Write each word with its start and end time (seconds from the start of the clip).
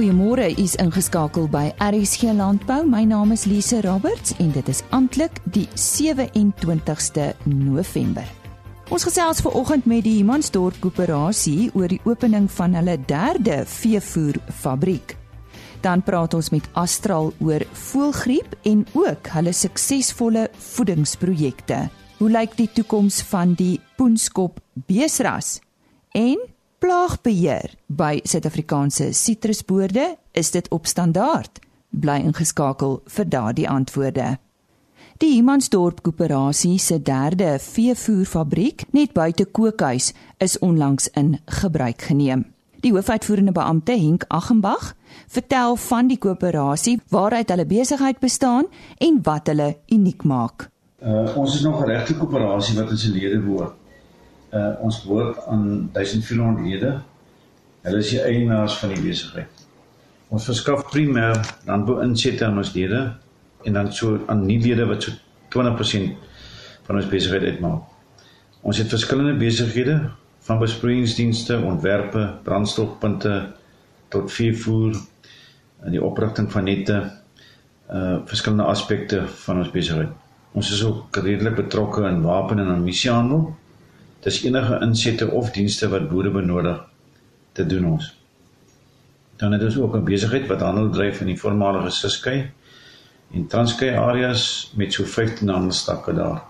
Goeiemôre, 0.00 0.46
u 0.56 0.62
is 0.62 0.78
ingeskakel 0.80 1.44
by 1.52 1.74
RSG 1.76 2.32
Landbou. 2.32 2.86
My 2.88 3.02
naam 3.04 3.34
is 3.34 3.42
Lise 3.44 3.82
Roberts 3.84 4.32
en 4.40 4.48
dit 4.54 4.68
is 4.72 4.78
amptelik 4.96 5.42
die 5.52 5.66
27ste 5.76 7.26
November. 7.44 8.24
Ons 8.88 9.04
gesels 9.04 9.42
ver 9.44 9.52
oggend 9.60 9.84
met 9.84 10.06
die 10.06 10.14
Humansdorp 10.22 10.78
Koöperasie 10.80 11.68
oor 11.76 11.92
die 11.92 12.00
opening 12.08 12.46
van 12.48 12.78
hulle 12.78 12.94
derde 13.10 13.58
veevoerfabriek. 13.68 15.12
Dan 15.84 16.00
praat 16.00 16.32
ons 16.38 16.48
met 16.54 16.70
Astral 16.80 17.34
oor 17.44 17.66
voëlgriep 17.90 18.56
en 18.72 18.86
ook 18.96 19.28
hulle 19.34 19.52
suksesvolle 19.52 20.46
voedingsprojekte. 20.70 21.82
Hoe 22.22 22.30
lyk 22.32 22.56
die 22.56 22.70
toekoms 22.72 23.20
van 23.34 23.52
die 23.52 23.76
poenskop 24.00 24.64
beesras? 24.88 25.58
En 26.16 26.40
plaagbeheer 26.80 27.74
by 27.86 28.20
Suid-Afrikaanse 28.24 29.10
sitrusboorde, 29.12 30.16
is 30.32 30.50
dit 30.50 30.68
op 30.72 30.86
standaard? 30.86 31.60
Bly 31.90 32.20
ingeskakel 32.24 33.00
vir 33.04 33.28
daardie 33.28 33.66
antwoorde. 33.68 34.36
Die 35.20 35.34
Humansdorp 35.34 36.00
Koöperasie 36.00 36.78
se 36.80 36.96
derde 37.04 37.58
veevoerfabriek 37.60 38.86
net 38.96 39.12
buite 39.12 39.44
Kookhuis 39.44 40.14
is 40.40 40.56
onlangs 40.64 41.10
in 41.20 41.36
gebruik 41.60 42.06
geneem. 42.08 42.46
Die 42.80 42.94
hoofuitvoerende 42.94 43.52
beampte 43.52 43.92
Henk 43.92 44.24
Aggenbach 44.28 44.94
vertel 45.28 45.76
van 45.76 46.08
die 46.08 46.16
koöperasie, 46.16 46.96
waaruit 47.12 47.52
hulle 47.52 47.66
besigheid 47.68 48.22
bestaan 48.24 48.70
en 48.96 49.20
wat 49.26 49.52
hulle 49.52 49.74
uniek 49.92 50.24
maak. 50.24 50.70
Uh, 51.04 51.28
ons 51.36 51.54
is 51.54 51.62
nog 51.62 51.84
'n 51.84 51.92
regte 51.92 52.16
koöperasie 52.16 52.78
wat 52.80 52.90
ons 52.90 53.04
lede 53.04 53.40
behoort 53.40 53.79
uh, 54.52 54.74
ons 54.84 55.02
behoort 55.04 55.46
aan 55.46 55.90
1400 55.92 56.66
lede. 56.66 56.92
Hulle 57.86 58.02
is 58.02 58.12
die 58.12 58.22
eienaars 58.22 58.76
van 58.80 58.94
die 58.94 59.02
besigheid. 59.02 59.66
Ons 60.30 60.46
verskaf 60.46 60.86
primêr 60.92 61.38
landbou-insette 61.66 62.44
aan 62.46 62.60
ons 62.60 62.72
lede 62.74 63.00
en 63.66 63.76
dan 63.76 63.92
so 63.92 64.20
aan 64.30 64.44
nuwe 64.46 64.70
lede 64.70 64.86
wat 64.88 65.06
so 65.06 65.14
20% 65.54 66.12
van 66.86 67.00
ons 67.00 67.08
besigheid 67.10 67.48
uitmaak. 67.54 67.86
Ons 68.60 68.78
het 68.78 68.92
verskillende 68.92 69.38
besighede 69.40 69.96
van 70.46 70.60
besproeiingsdienste, 70.60 71.58
ontwerpe, 71.64 72.26
brandstofpunte 72.44 73.34
tot 74.12 74.32
veevoer 74.32 74.96
en 75.84 75.94
die 75.94 76.02
oprigting 76.04 76.50
van 76.52 76.68
nette 76.68 76.98
uh 77.90 78.20
verskillende 78.30 78.68
aspekte 78.70 79.24
van 79.44 79.58
ons 79.64 79.70
besigheid. 79.74 80.10
Ons 80.54 80.70
is 80.74 80.82
ook 80.86 81.16
redelik 81.16 81.56
betrokke 81.56 82.04
in 82.06 82.22
wapen 82.22 82.58
en 82.58 82.70
ammusiehandel 82.74 83.48
Dis 84.20 84.42
enige 84.44 84.78
insette 84.84 85.30
of 85.30 85.50
dienste 85.50 85.88
wat 85.88 86.08
boere 86.08 86.30
benodig 86.30 86.80
te 87.52 87.66
doen 87.66 87.86
ons. 87.92 88.10
Dan 89.40 89.52
het 89.52 89.62
ons 89.62 89.78
ook 89.78 89.96
'n 89.96 90.04
besigheid 90.04 90.46
wat 90.46 90.60
handel 90.60 90.90
dryf 90.90 91.20
in 91.20 91.26
die 91.26 91.40
voormalige 91.40 91.90
Siskei 91.90 92.50
en 93.32 93.46
Transkei 93.46 93.96
areas 93.96 94.72
met 94.76 94.92
so 94.92 95.04
15 95.04 95.48
handelstakke 95.48 96.14
daar. 96.14 96.42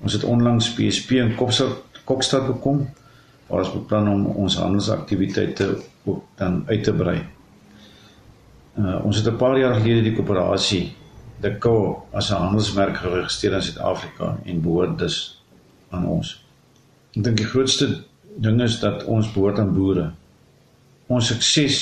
Ons 0.00 0.12
het 0.12 0.24
onlangs 0.24 0.74
PSP 0.74 1.10
in 1.10 1.34
Kopstad 1.34 1.84
Kokstad 2.04 2.46
gekom 2.46 2.88
waar 3.46 3.58
ons 3.58 3.72
beplan 3.72 4.08
om 4.08 4.26
ons 4.26 4.56
handelsaktiwiteite 4.56 5.78
ook 6.04 6.24
dan 6.34 6.62
uit 6.66 6.84
te 6.84 6.92
brei. 6.92 7.24
Uh, 8.78 9.04
ons 9.04 9.16
het 9.16 9.26
'n 9.26 9.36
paar 9.36 9.58
jaar 9.58 9.74
gelede 9.74 10.02
die 10.02 10.14
koöperasie 10.14 10.94
De 11.40 11.58
Co 11.58 12.06
as 12.12 12.30
'n 12.30 12.34
handelsmerk 12.34 12.96
geregistreer 12.96 13.52
in 13.52 13.62
Suid-Afrika 13.62 14.38
en 14.44 14.62
behoort 14.62 14.98
dus 14.98 15.42
aan 15.90 16.06
ons. 16.06 16.45
Ek 17.16 17.22
dink 17.24 17.38
die 17.40 17.48
grootste 17.48 17.86
ding 18.44 18.58
is 18.60 18.74
dat 18.82 19.06
ons 19.08 19.30
behoort 19.32 19.56
aan 19.62 19.70
boere. 19.72 20.10
Ons 21.08 21.30
sukses 21.30 21.78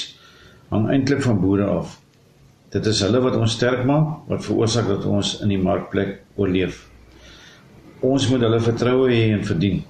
hang 0.70 0.84
eintlik 0.94 1.24
van 1.24 1.40
boere 1.42 1.66
af. 1.72 1.96
Dit 2.70 2.86
is 2.86 3.00
hulle 3.02 3.18
wat 3.24 3.34
ons 3.40 3.56
sterk 3.58 3.82
maak, 3.88 4.28
wat 4.30 4.44
veroorsaak 4.46 4.86
dat 4.92 5.08
ons 5.10 5.32
in 5.42 5.50
die 5.50 5.58
markplek 5.58 6.20
oorleef. 6.38 6.84
Ons 8.06 8.28
moet 8.30 8.46
hulle 8.46 8.62
vertroue 8.62 9.10
hê 9.10 9.32
en 9.34 9.42
verdien. 9.50 9.82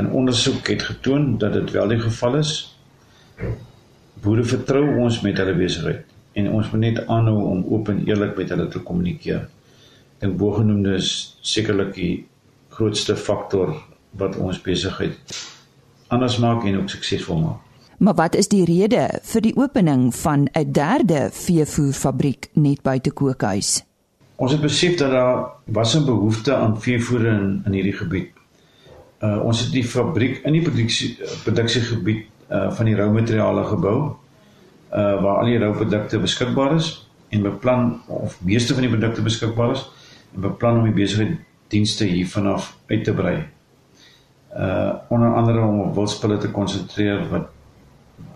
'n 0.00 0.08
Ondersoek 0.08 0.72
het 0.72 0.82
getoon 0.88 1.36
dat 1.36 1.52
dit 1.52 1.70
wel 1.76 1.88
die 1.88 2.00
geval 2.00 2.40
is. 2.40 2.76
Boere 4.24 4.44
vertrou 4.44 4.96
ons 5.04 5.20
met 5.20 5.36
hulle 5.36 5.58
besigheid 5.60 6.08
en 6.32 6.52
ons 6.56 6.70
moet 6.72 6.80
net 6.80 7.06
aanhou 7.06 7.36
om 7.52 7.64
oop 7.68 7.88
en 7.88 8.04
eerlik 8.08 8.36
met 8.36 8.48
hulle 8.48 8.68
te 8.68 8.80
kommunikeer. 8.80 9.44
Ek 9.44 10.20
dink 10.24 10.38
bogenoemde 10.40 10.94
is 10.96 11.36
sekerlik 11.42 11.92
die 11.94 12.24
grootste 12.72 13.16
faktor 13.16 13.91
wat 14.18 14.36
ons 14.36 14.60
besigheid 14.60 15.16
anders 16.12 16.38
maak 16.38 16.64
en 16.64 16.76
ook 16.80 16.90
suksesvol 16.90 17.38
maak. 17.40 17.60
Maar 18.02 18.14
wat 18.14 18.34
is 18.34 18.48
die 18.50 18.64
rede 18.66 19.06
vir 19.22 19.44
die 19.44 19.54
opening 19.56 20.10
van 20.14 20.48
'n 20.52 20.72
derde 20.72 21.28
veevoerfabriek 21.32 22.48
net 22.52 22.82
buite 22.82 23.10
Kookhuis? 23.10 23.84
Ons 24.36 24.52
het 24.52 24.60
besef 24.60 24.96
dat 24.96 25.10
daar 25.10 25.46
was 25.64 25.94
'n 25.94 26.04
behoefte 26.04 26.54
aan 26.54 26.80
veevoer 26.80 27.26
in 27.26 27.62
in 27.66 27.72
hierdie 27.72 27.96
gebied. 27.96 28.28
Uh 29.20 29.44
ons 29.44 29.60
het 29.60 29.72
die 29.72 29.84
fabriek 29.84 30.44
in 30.44 30.52
die 30.52 30.62
produksie 30.62 31.18
produksiegebied 31.44 32.26
uh 32.50 32.72
van 32.72 32.84
die 32.84 32.94
roumateriale 32.94 33.64
gebou 33.64 34.16
uh 34.92 35.22
waar 35.22 35.36
al 35.38 35.44
die 35.44 35.58
rouprodukte 35.58 36.18
beskikbaar 36.18 36.74
is 36.74 37.08
en 37.28 37.42
beplan 37.42 38.00
of 38.06 38.40
meeste 38.42 38.74
van 38.74 38.82
die 38.82 38.90
produkte 38.90 39.22
beskikbaar 39.22 39.70
is 39.70 39.90
en 40.34 40.40
beplan 40.40 40.78
om 40.78 40.84
die 40.84 40.92
besigheid 41.02 41.38
dienste 41.68 42.04
hiervan 42.04 42.46
af 42.46 42.76
uit 42.86 43.04
te 43.04 43.12
brei 43.12 43.46
uh 44.52 44.92
onder 45.08 45.34
andere 45.34 45.60
om 45.60 45.80
op 45.80 45.94
wilspulle 45.94 46.38
te 46.38 46.50
konsentreer 46.50 47.28
wat 47.30 47.48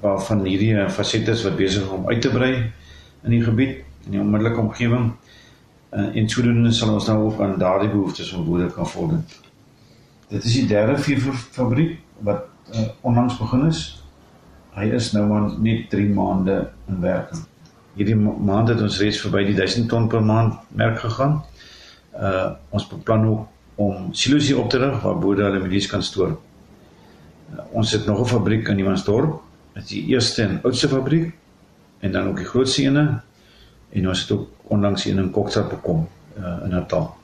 waarvan 0.00 0.44
hierdie 0.44 0.88
fasettes 0.88 1.42
wat 1.44 1.56
besig 1.56 1.82
is 1.82 1.92
om 1.92 2.08
uit 2.08 2.20
te 2.20 2.30
brei 2.32 2.72
in 3.22 3.30
die 3.30 3.42
gebied 3.42 3.82
in 4.06 4.14
die 4.16 4.20
onmiddellike 4.20 4.60
omgewing 4.60 5.10
uh, 5.90 6.16
en 6.16 6.28
sodoende 6.28 6.72
sal 6.72 6.94
ons 6.94 7.08
nou 7.10 7.18
ook 7.26 7.40
aan 7.40 7.58
daardie 7.58 7.90
behoeftes 7.90 8.30
van 8.34 8.44
boere 8.44 8.70
kan 8.72 8.88
voldoen. 8.88 9.24
Dit 10.28 10.44
is 10.44 10.58
die 10.58 10.66
derde 10.66 10.98
veefabriek 10.98 11.98
wat 12.26 12.46
uh, 12.74 12.88
onlangs 13.00 13.38
begin 13.38 13.66
is. 13.68 13.82
Hy 14.76 14.88
is 14.96 15.12
nou 15.14 15.26
maar 15.30 15.50
net 15.62 15.90
3 15.90 16.08
maande 16.14 16.56
in 16.90 17.00
werking. 17.00 17.44
Hierdie 17.96 18.16
maand 18.18 18.68
het 18.68 18.82
ons 18.84 18.98
reeds 19.00 19.20
verby 19.24 19.46
die 19.48 19.56
1000 19.56 19.88
ton 19.88 20.08
per 20.12 20.24
maand 20.24 20.58
merk 20.76 20.98
gegaan. 21.04 21.40
Uh 22.16 22.48
ons 22.76 22.88
beplan 22.88 23.24
ook 23.28 23.46
om 23.76 24.12
silo's 24.16 24.48
hier 24.48 24.58
op 24.58 24.70
te 24.72 24.80
rig 24.80 25.00
waar 25.02 25.18
boere 25.20 25.44
hulle 25.44 25.60
mielies 25.60 25.88
kan 25.90 26.02
stoor. 26.02 26.36
Uh, 27.52 27.64
ons 27.76 27.92
het 27.92 28.06
nog 28.06 28.20
'n 28.20 28.28
fabriek 28.28 28.68
in 28.68 28.78
Iwansdorp. 28.78 29.40
Dit 29.74 29.82
is 29.82 29.88
die 29.88 30.06
eerste 30.06 30.42
en 30.42 30.60
oudste 30.62 30.88
fabriek 30.88 31.34
en 32.00 32.12
dan 32.12 32.28
ook 32.28 32.36
die 32.36 32.48
grootste 32.48 32.82
ene 32.82 33.20
en 33.90 34.08
ons 34.08 34.20
het 34.20 34.30
ook 34.30 34.48
onlangs 34.62 35.04
een 35.04 35.18
in 35.18 35.30
Kokstad 35.30 35.68
bekom 35.68 36.08
uh, 36.38 36.56
in 36.64 36.70
Natal. 36.70 37.14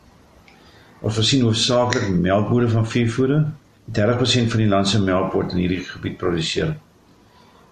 Ons 1.01 1.15
voorsien 1.15 1.43
hoofsaaklik 1.43 2.09
melkbode 2.09 2.69
van 2.69 2.87
veevoere. 2.87 3.45
30% 3.85 4.49
van 4.49 4.59
die 4.59 4.69
land 4.69 4.89
se 4.89 5.03
melk 5.03 5.33
word 5.33 5.53
in 5.53 5.59
hierdie 5.59 5.81
gebied 5.81 6.13
geproduseer. 6.13 6.77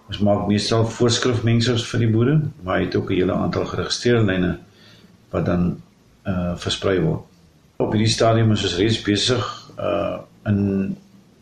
Ons 0.07 0.19
maak 0.19 0.47
meestal 0.47 0.85
voorskrifmengsels 0.85 1.87
vir 1.87 1.99
die 1.99 2.09
boere, 2.09 2.41
maar 2.63 2.79
het 2.79 2.95
ook 2.95 3.09
'n 3.09 3.13
hele 3.13 3.33
aantal 3.33 3.65
geregistreerde 3.65 4.25
lyne 4.25 4.59
wat 5.29 5.45
dan 5.45 5.81
uh 6.25 6.55
versprei 6.55 6.99
word 6.99 7.30
op 7.81 7.93
hierdie 7.95 8.11
stadium 8.11 8.51
is 8.51 8.63
ons 8.67 8.77
reeds 8.79 9.01
besig 9.05 9.43
uh 9.79 10.17
in 10.49 10.97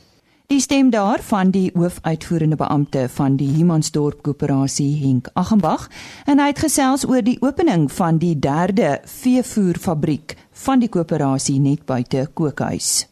Die 0.50 0.60
stem 0.60 0.90
daar 0.90 1.22
van 1.22 1.52
die 1.52 1.70
hoofuitvoerende 1.76 2.56
beampte 2.58 3.04
van 3.10 3.36
die 3.38 3.52
Humansdorp 3.54 4.24
Koöperasie 4.26 4.96
Henk 5.04 5.28
Aggenbach 5.38 5.90
en 6.26 6.42
hy 6.42 6.48
het 6.50 6.62
gesels 6.64 7.06
oor 7.06 7.22
die 7.22 7.38
opening 7.46 7.86
van 7.94 8.18
die 8.18 8.34
derde 8.34 8.96
veevoerfabriek 9.06 10.34
van 10.66 10.82
die 10.82 10.90
koöperasie 10.90 11.60
net 11.62 11.86
buite 11.86 12.26
Kookhuis. 12.34 13.06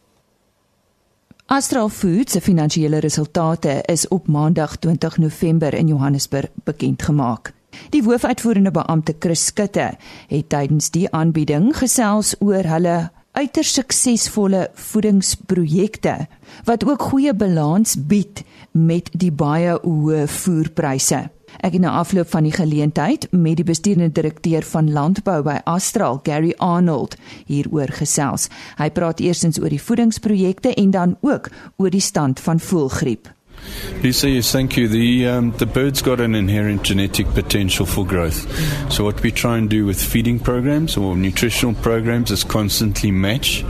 Astral 1.46 1.88
Foods 1.88 2.32
se 2.32 2.40
finansiële 2.40 2.98
resultate 2.98 3.82
is 3.86 4.08
op 4.08 4.26
Maandag 4.26 4.76
20 4.76 5.18
November 5.18 5.74
in 5.74 5.94
Johannesburg 5.94 6.50
bekend 6.64 7.02
gemaak. 7.02 7.52
Die 7.90 8.02
hoofuitvoerende 8.04 8.70
beampte 8.74 9.14
Chris 9.18 9.46
Skutte 9.50 9.92
het 10.28 10.48
tydens 10.52 10.90
die 10.90 11.06
aanbieding 11.12 11.70
gesels 11.76 12.34
oor 12.44 12.66
hulle 12.68 12.98
uiters 13.38 13.72
suksesvolle 13.76 14.66
voedingsprojekte 14.74 16.14
wat 16.66 16.84
ook 16.84 17.08
goeie 17.12 17.34
balans 17.34 17.94
bied 18.10 18.42
met 18.72 19.10
die 19.12 19.32
baie 19.32 19.76
hoë 19.82 20.26
voerpryse. 20.28 21.28
Ek 21.58 21.74
het 21.74 21.82
na 21.82 21.94
afloop 21.98 22.28
van 22.30 22.46
die 22.46 22.54
geleentheid 22.54 23.26
met 23.32 23.56
die 23.58 23.66
bestuurende 23.66 24.12
direkteur 24.14 24.62
van 24.62 24.92
landbou 24.92 25.40
by 25.46 25.56
Astral, 25.64 26.20
Gary 26.22 26.52
Arnold, 26.58 27.16
hieroor 27.48 27.90
gesels. 27.98 28.46
Hy 28.78 28.90
praat 28.94 29.22
eersins 29.24 29.58
oor 29.58 29.72
die 29.72 29.82
voedingsprojekte 29.82 30.74
en 30.74 30.94
dan 30.94 31.16
ook 31.20 31.50
oor 31.76 31.90
die 31.90 32.04
stand 32.04 32.40
van 32.40 32.60
voëlgriep. 32.60 33.32
Lisa, 34.02 34.30
yes, 34.30 34.52
thank 34.52 34.76
you. 34.76 34.86
The 34.88 35.26
um, 35.26 35.50
the 35.52 35.66
bird's 35.66 36.02
got 36.02 36.20
an 36.20 36.34
inherent 36.34 36.84
genetic 36.84 37.26
potential 37.34 37.84
for 37.84 38.06
growth. 38.06 38.46
So 38.92 39.04
what 39.04 39.22
we 39.22 39.32
try 39.32 39.58
and 39.58 39.68
do 39.68 39.86
with 39.86 40.00
feeding 40.00 40.38
programs 40.38 40.96
or 40.96 41.16
nutritional 41.16 41.74
programs 41.74 42.30
is 42.30 42.44
constantly 42.44 43.10
match 43.10 43.64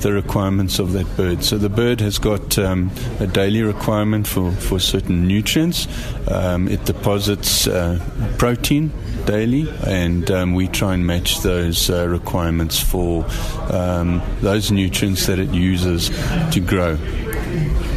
the 0.00 0.12
requirements 0.12 0.78
of 0.78 0.92
that 0.92 1.16
bird. 1.16 1.44
So 1.44 1.58
the 1.58 1.68
bird 1.68 2.00
has 2.00 2.18
got 2.18 2.58
um, 2.58 2.90
a 3.20 3.26
daily 3.26 3.62
requirement 3.62 4.26
for, 4.26 4.52
for 4.52 4.78
certain 4.78 5.26
nutrients. 5.26 5.86
Um, 6.28 6.68
it 6.68 6.84
deposits 6.84 7.66
uh, 7.66 7.98
protein 8.38 8.92
daily, 9.26 9.68
and 9.86 10.30
um, 10.30 10.54
we 10.54 10.68
try 10.68 10.94
and 10.94 11.06
match 11.06 11.40
those 11.40 11.90
uh, 11.90 12.06
requirements 12.08 12.80
for 12.80 13.26
um, 13.70 14.22
those 14.40 14.70
nutrients 14.70 15.26
that 15.26 15.38
it 15.38 15.50
uses 15.50 16.10
to 16.52 16.60
grow 16.60 16.98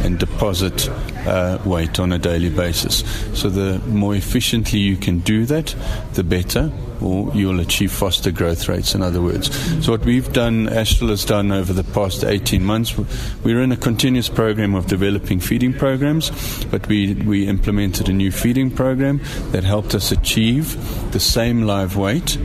and 0.04 0.18
deposit 0.18 0.88
uh, 1.26 1.58
weight 1.64 1.98
on 1.98 2.12
a 2.12 2.18
daily 2.18 2.50
basis. 2.50 3.02
So 3.38 3.48
the 3.48 3.78
more 3.86 4.14
efficiently 4.14 4.78
you 4.78 4.96
can 4.96 5.20
do 5.20 5.46
that, 5.46 5.74
the 6.12 6.22
better, 6.22 6.70
or 7.00 7.30
you'll 7.34 7.60
achieve 7.60 7.90
faster 7.90 8.30
growth 8.30 8.68
rates, 8.68 8.94
in 8.94 9.02
other 9.02 9.22
words. 9.22 9.50
So 9.84 9.92
what 9.92 10.04
we've 10.04 10.32
done, 10.32 10.68
Astral 10.68 11.10
has 11.10 11.24
done 11.24 11.50
over 11.50 11.72
the 11.72 11.84
past 11.84 12.24
18 12.24 12.62
months, 12.62 12.96
we're 13.42 13.62
in 13.62 13.72
a 13.72 13.76
continuous 13.76 14.28
program 14.28 14.74
of 14.74 14.86
developing 14.86 15.40
feeding 15.40 15.72
programs, 15.72 16.30
but 16.66 16.86
we, 16.88 17.14
we 17.14 17.48
implemented 17.48 18.08
a 18.08 18.12
new 18.12 18.30
feeding 18.30 18.70
program 18.70 19.20
that 19.50 19.64
helped 19.64 19.94
us 19.94 20.12
achieve 20.12 21.12
the 21.12 21.20
same 21.20 21.62
live 21.62 21.96
weight 21.96 22.38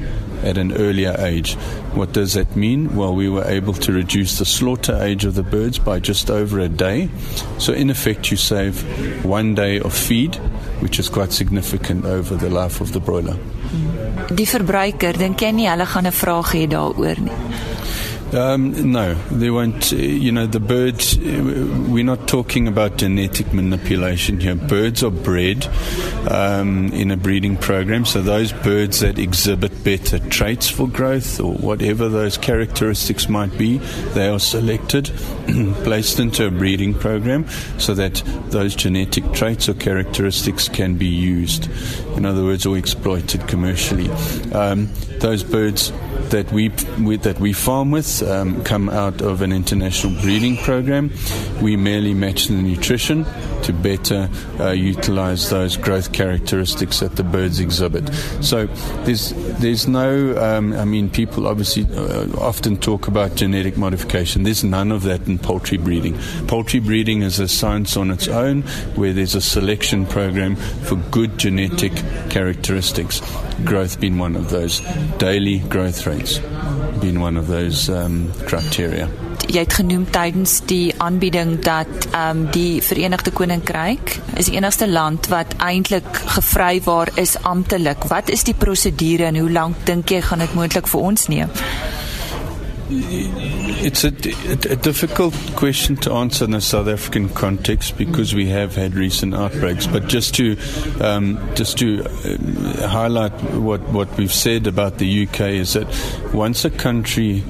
at 0.43 0.57
an 0.57 0.73
earlier 0.73 1.15
age. 1.19 1.55
What 1.93 2.13
does 2.13 2.33
that 2.33 2.55
mean? 2.55 2.95
Well, 2.95 3.15
we 3.15 3.29
were 3.29 3.45
able 3.45 3.73
to 3.73 3.91
reduce 3.91 4.39
the 4.39 4.45
slaughter 4.45 4.97
age 5.01 5.25
of 5.25 5.35
the 5.35 5.43
birds 5.43 5.79
by 5.79 5.99
just 5.99 6.29
over 6.29 6.59
a 6.59 6.69
day. 6.69 7.09
So, 7.57 7.73
in 7.73 7.89
effect, 7.89 8.31
you 8.31 8.37
save 8.37 8.83
one 9.25 9.55
day 9.55 9.79
of 9.79 9.93
feed, 9.93 10.35
which 10.81 10.99
is 10.99 11.09
quite 11.09 11.31
significant 11.31 12.05
over 12.05 12.35
the 12.35 12.49
life 12.49 12.81
of 12.81 12.93
the 12.93 12.99
broiler. 12.99 13.37
Die 14.35 14.45
verbruiker 14.45 15.17
dink 15.17 15.41
jy 15.41 15.51
nie 15.51 15.69
hulle 15.69 15.85
gaan 15.85 16.07
'n 16.07 16.11
vraag 16.11 16.53
hê 16.53 16.67
daaroor 16.67 17.19
nie. 17.21 17.37
Um, 18.33 18.91
no, 18.91 19.15
they 19.31 19.49
won't. 19.49 19.91
Uh, 19.91 19.95
you 19.95 20.31
know, 20.31 20.45
the 20.45 20.59
birds, 20.59 21.17
uh, 21.17 21.85
we're 21.89 22.03
not 22.03 22.27
talking 22.27 22.67
about 22.67 22.97
genetic 22.97 23.51
manipulation 23.53 24.39
here. 24.39 24.53
Birds 24.53 25.03
are 25.03 25.09
bred 25.09 25.65
um, 26.29 26.93
in 26.93 27.09
a 27.09 27.17
breeding 27.17 27.57
program, 27.57 28.05
so 28.05 28.21
those 28.21 28.53
birds 28.53 28.99
that 28.99 29.17
exhibit 29.17 29.83
better 29.83 30.19
traits 30.29 30.69
for 30.69 30.87
growth 30.87 31.39
or 31.39 31.53
whatever 31.53 32.07
those 32.07 32.37
characteristics 32.37 33.27
might 33.27 33.57
be, 33.57 33.77
they 34.13 34.29
are 34.29 34.39
selected, 34.39 35.05
placed 35.83 36.19
into 36.19 36.45
a 36.45 36.51
breeding 36.51 36.93
program 36.93 37.47
so 37.79 37.95
that 37.95 38.21
those 38.49 38.75
genetic 38.75 39.23
traits 39.33 39.67
or 39.67 39.73
characteristics 39.73 40.69
can 40.69 40.95
be 40.95 41.07
used. 41.07 41.67
In 42.15 42.25
other 42.25 42.43
words, 42.43 42.65
or 42.67 42.77
exploited 42.77 43.47
commercially. 43.47 44.09
Um, 44.51 44.89
those 45.19 45.43
birds 45.43 45.91
that 46.29 46.51
we, 46.51 46.69
we, 47.01 47.17
that 47.17 47.39
we 47.39 47.53
farm 47.53 47.91
with 47.91 48.21
um, 48.23 48.63
come 48.63 48.89
out 48.89 49.21
of 49.21 49.41
an 49.41 49.51
international 49.51 50.13
breeding 50.21 50.57
program. 50.57 51.11
We 51.61 51.75
merely 51.75 52.13
match 52.13 52.47
the 52.47 52.53
nutrition 52.53 53.25
to 53.63 53.73
better 53.73 54.29
uh, 54.59 54.71
utilize 54.71 55.49
those 55.49 55.77
growth 55.77 56.11
characteristics 56.11 56.99
that 56.99 57.15
the 57.15 57.23
birds 57.23 57.59
exhibit. 57.59 58.09
So 58.41 58.67
there's 59.05 59.33
there's 59.59 59.87
no 59.87 60.37
um, 60.37 60.73
I 60.73 60.85
mean 60.85 61.09
people 61.09 61.47
obviously 61.47 61.85
uh, 61.95 62.27
often 62.39 62.77
talk 62.77 63.07
about 63.07 63.35
genetic 63.35 63.77
modification. 63.77 64.43
There's 64.43 64.63
none 64.63 64.91
of 64.91 65.03
that 65.03 65.27
in 65.27 65.39
poultry 65.39 65.77
breeding. 65.77 66.17
Poultry 66.47 66.79
breeding 66.79 67.21
is 67.21 67.39
a 67.39 67.47
science 67.47 67.97
on 67.97 68.11
its 68.11 68.27
own 68.27 68.61
where 68.95 69.13
there's 69.13 69.35
a 69.35 69.41
selection 69.41 70.05
program 70.05 70.55
for 70.55 70.95
good 71.11 71.37
genetic 71.37 71.93
characteristics. 72.29 73.21
Growth 73.65 73.99
being 73.99 74.17
one 74.17 74.35
of 74.35 74.49
those, 74.49 74.79
daily 75.17 75.59
growth 75.59 76.07
rates 76.09 76.39
being 76.99 77.21
one 77.21 77.39
of 77.39 77.47
those 77.47 77.89
um, 77.89 78.21
criteria. 78.45 79.07
jy 79.49 79.63
het 79.63 79.73
genoem 79.79 80.03
tydens 80.13 80.59
die 80.69 80.93
aanbieding 81.01 81.55
dat 81.65 82.07
ehm 82.11 82.29
um, 82.29 82.41
die 82.53 82.81
Verenigde 82.85 83.31
Koninkryk 83.31 84.19
is 84.37 84.49
die 84.49 84.57
enigste 84.59 84.87
land 84.87 85.29
wat 85.33 85.55
eintlik 85.57 86.21
gevrywaar 86.35 87.09
is 87.15 87.37
amptelik. 87.41 88.05
Wat 88.13 88.29
is 88.29 88.45
die 88.45 88.53
prosedure 88.53 89.25
en 89.25 89.39
hoe 89.41 89.51
lank 89.51 89.85
dink 89.89 90.09
jy 90.13 90.21
gaan 90.21 90.45
dit 90.45 90.53
moontlik 90.53 90.87
vir 90.87 91.01
ons 91.01 91.27
neem? 91.33 91.49
It's 92.91 94.03
a, 94.03 94.07
a, 94.07 94.73
a, 94.73 94.75
difficult 94.75 95.35
question 95.55 95.95
to 95.97 96.11
answer 96.11 96.45
in 96.45 96.55
a 96.55 96.61
South 96.61 96.87
African 96.87 97.29
context 97.29 97.99
because 97.99 98.33
we 98.33 98.47
have 98.47 98.75
had 98.75 98.95
recent 98.95 99.35
outbreaks. 99.35 99.85
But 99.85 100.07
just 100.07 100.33
to 100.35 100.57
um, 100.99 101.37
just 101.53 101.77
to 101.79 102.03
uh, 102.03 102.87
highlight 102.87 103.33
what 103.53 103.81
what 103.89 104.17
we've 104.17 104.33
said 104.33 104.65
about 104.65 104.97
the 104.97 105.27
UK 105.27 105.41
is 105.41 105.73
that 105.73 105.87
once 106.33 106.65
a 106.65 106.71
country 106.71 107.43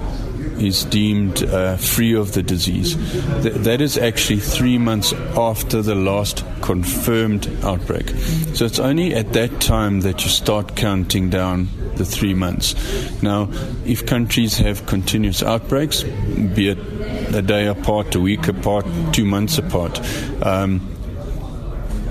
is 0.60 0.86
deemed 0.86 1.44
uh, 1.44 1.78
free 1.78 2.14
of 2.14 2.34
the 2.34 2.44
disease. 2.44 2.96
Th- 3.42 3.54
that 3.54 3.82
is 3.82 3.98
actually 3.98 4.40
three 4.40 4.78
months 4.78 5.14
after 5.36 5.82
the 5.82 5.96
last 5.96 6.44
confirmed 6.62 7.50
outbreak. 7.64 8.10
So 8.54 8.66
it's 8.66 8.80
only 8.80 9.14
at 9.16 9.34
that 9.34 9.62
time 9.62 10.02
that 10.02 10.24
you 10.24 10.30
start 10.30 10.76
counting 10.76 11.30
down 11.30 11.68
the 11.96 12.06
three 12.06 12.34
months. 12.34 12.76
Now, 13.22 13.50
if 13.86 14.06
countries 14.06 14.58
have 14.58 14.86
continuous 14.86 15.44
outbreaks, 15.44 16.04
be 16.04 16.70
it 16.70 16.78
a 17.34 17.42
day 17.42 17.68
apart, 17.68 18.16
a 18.16 18.20
week 18.20 18.48
apart, 18.48 18.86
two 19.12 19.26
months 19.26 19.58
apart, 19.58 20.00
um, 20.44 20.82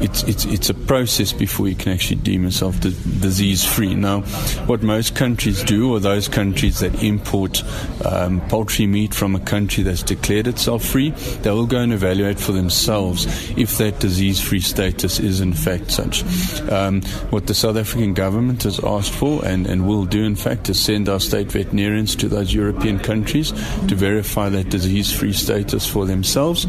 it's, 0.00 0.22
it's, 0.24 0.44
it's 0.44 0.70
a 0.70 0.74
process 0.74 1.32
before 1.32 1.68
you 1.68 1.74
can 1.74 1.92
actually 1.92 2.16
deem 2.16 2.44
yourself 2.44 2.78
disease 2.80 3.64
free. 3.64 3.94
Now, 3.94 4.22
what 4.66 4.82
most 4.82 5.16
countries 5.16 5.62
do, 5.64 5.92
or 5.92 6.00
those 6.00 6.28
countries 6.28 6.80
that 6.80 7.02
import 7.02 7.62
um, 8.04 8.40
poultry 8.48 8.86
meat 8.86 9.14
from 9.14 9.34
a 9.34 9.40
country 9.40 9.82
that's 9.82 10.02
declared 10.02 10.46
itself 10.46 10.84
free, 10.84 11.10
they 11.42 11.50
will 11.50 11.66
go 11.66 11.78
and 11.78 11.92
evaluate 11.92 12.38
for 12.38 12.52
themselves 12.52 13.26
if 13.56 13.78
that 13.78 14.00
disease 14.00 14.40
free 14.40 14.60
status 14.60 15.18
is 15.18 15.40
in 15.40 15.52
fact 15.52 15.90
such. 15.90 16.22
Um, 16.70 17.02
what 17.30 17.46
the 17.46 17.54
South 17.54 17.76
African 17.76 18.14
government 18.14 18.62
has 18.62 18.78
asked 18.84 19.12
for 19.12 19.44
and, 19.44 19.66
and 19.66 19.86
will 19.86 20.04
do, 20.04 20.22
in 20.22 20.36
fact, 20.36 20.68
is 20.68 20.80
send 20.80 21.08
our 21.08 21.20
state 21.20 21.50
veterinarians 21.50 22.14
to 22.16 22.28
those 22.28 22.54
European 22.54 22.98
countries 22.98 23.52
to 23.88 23.94
verify 23.94 24.48
that 24.48 24.70
disease 24.70 25.12
free 25.12 25.32
status 25.32 25.86
for 25.86 26.06
themselves. 26.06 26.66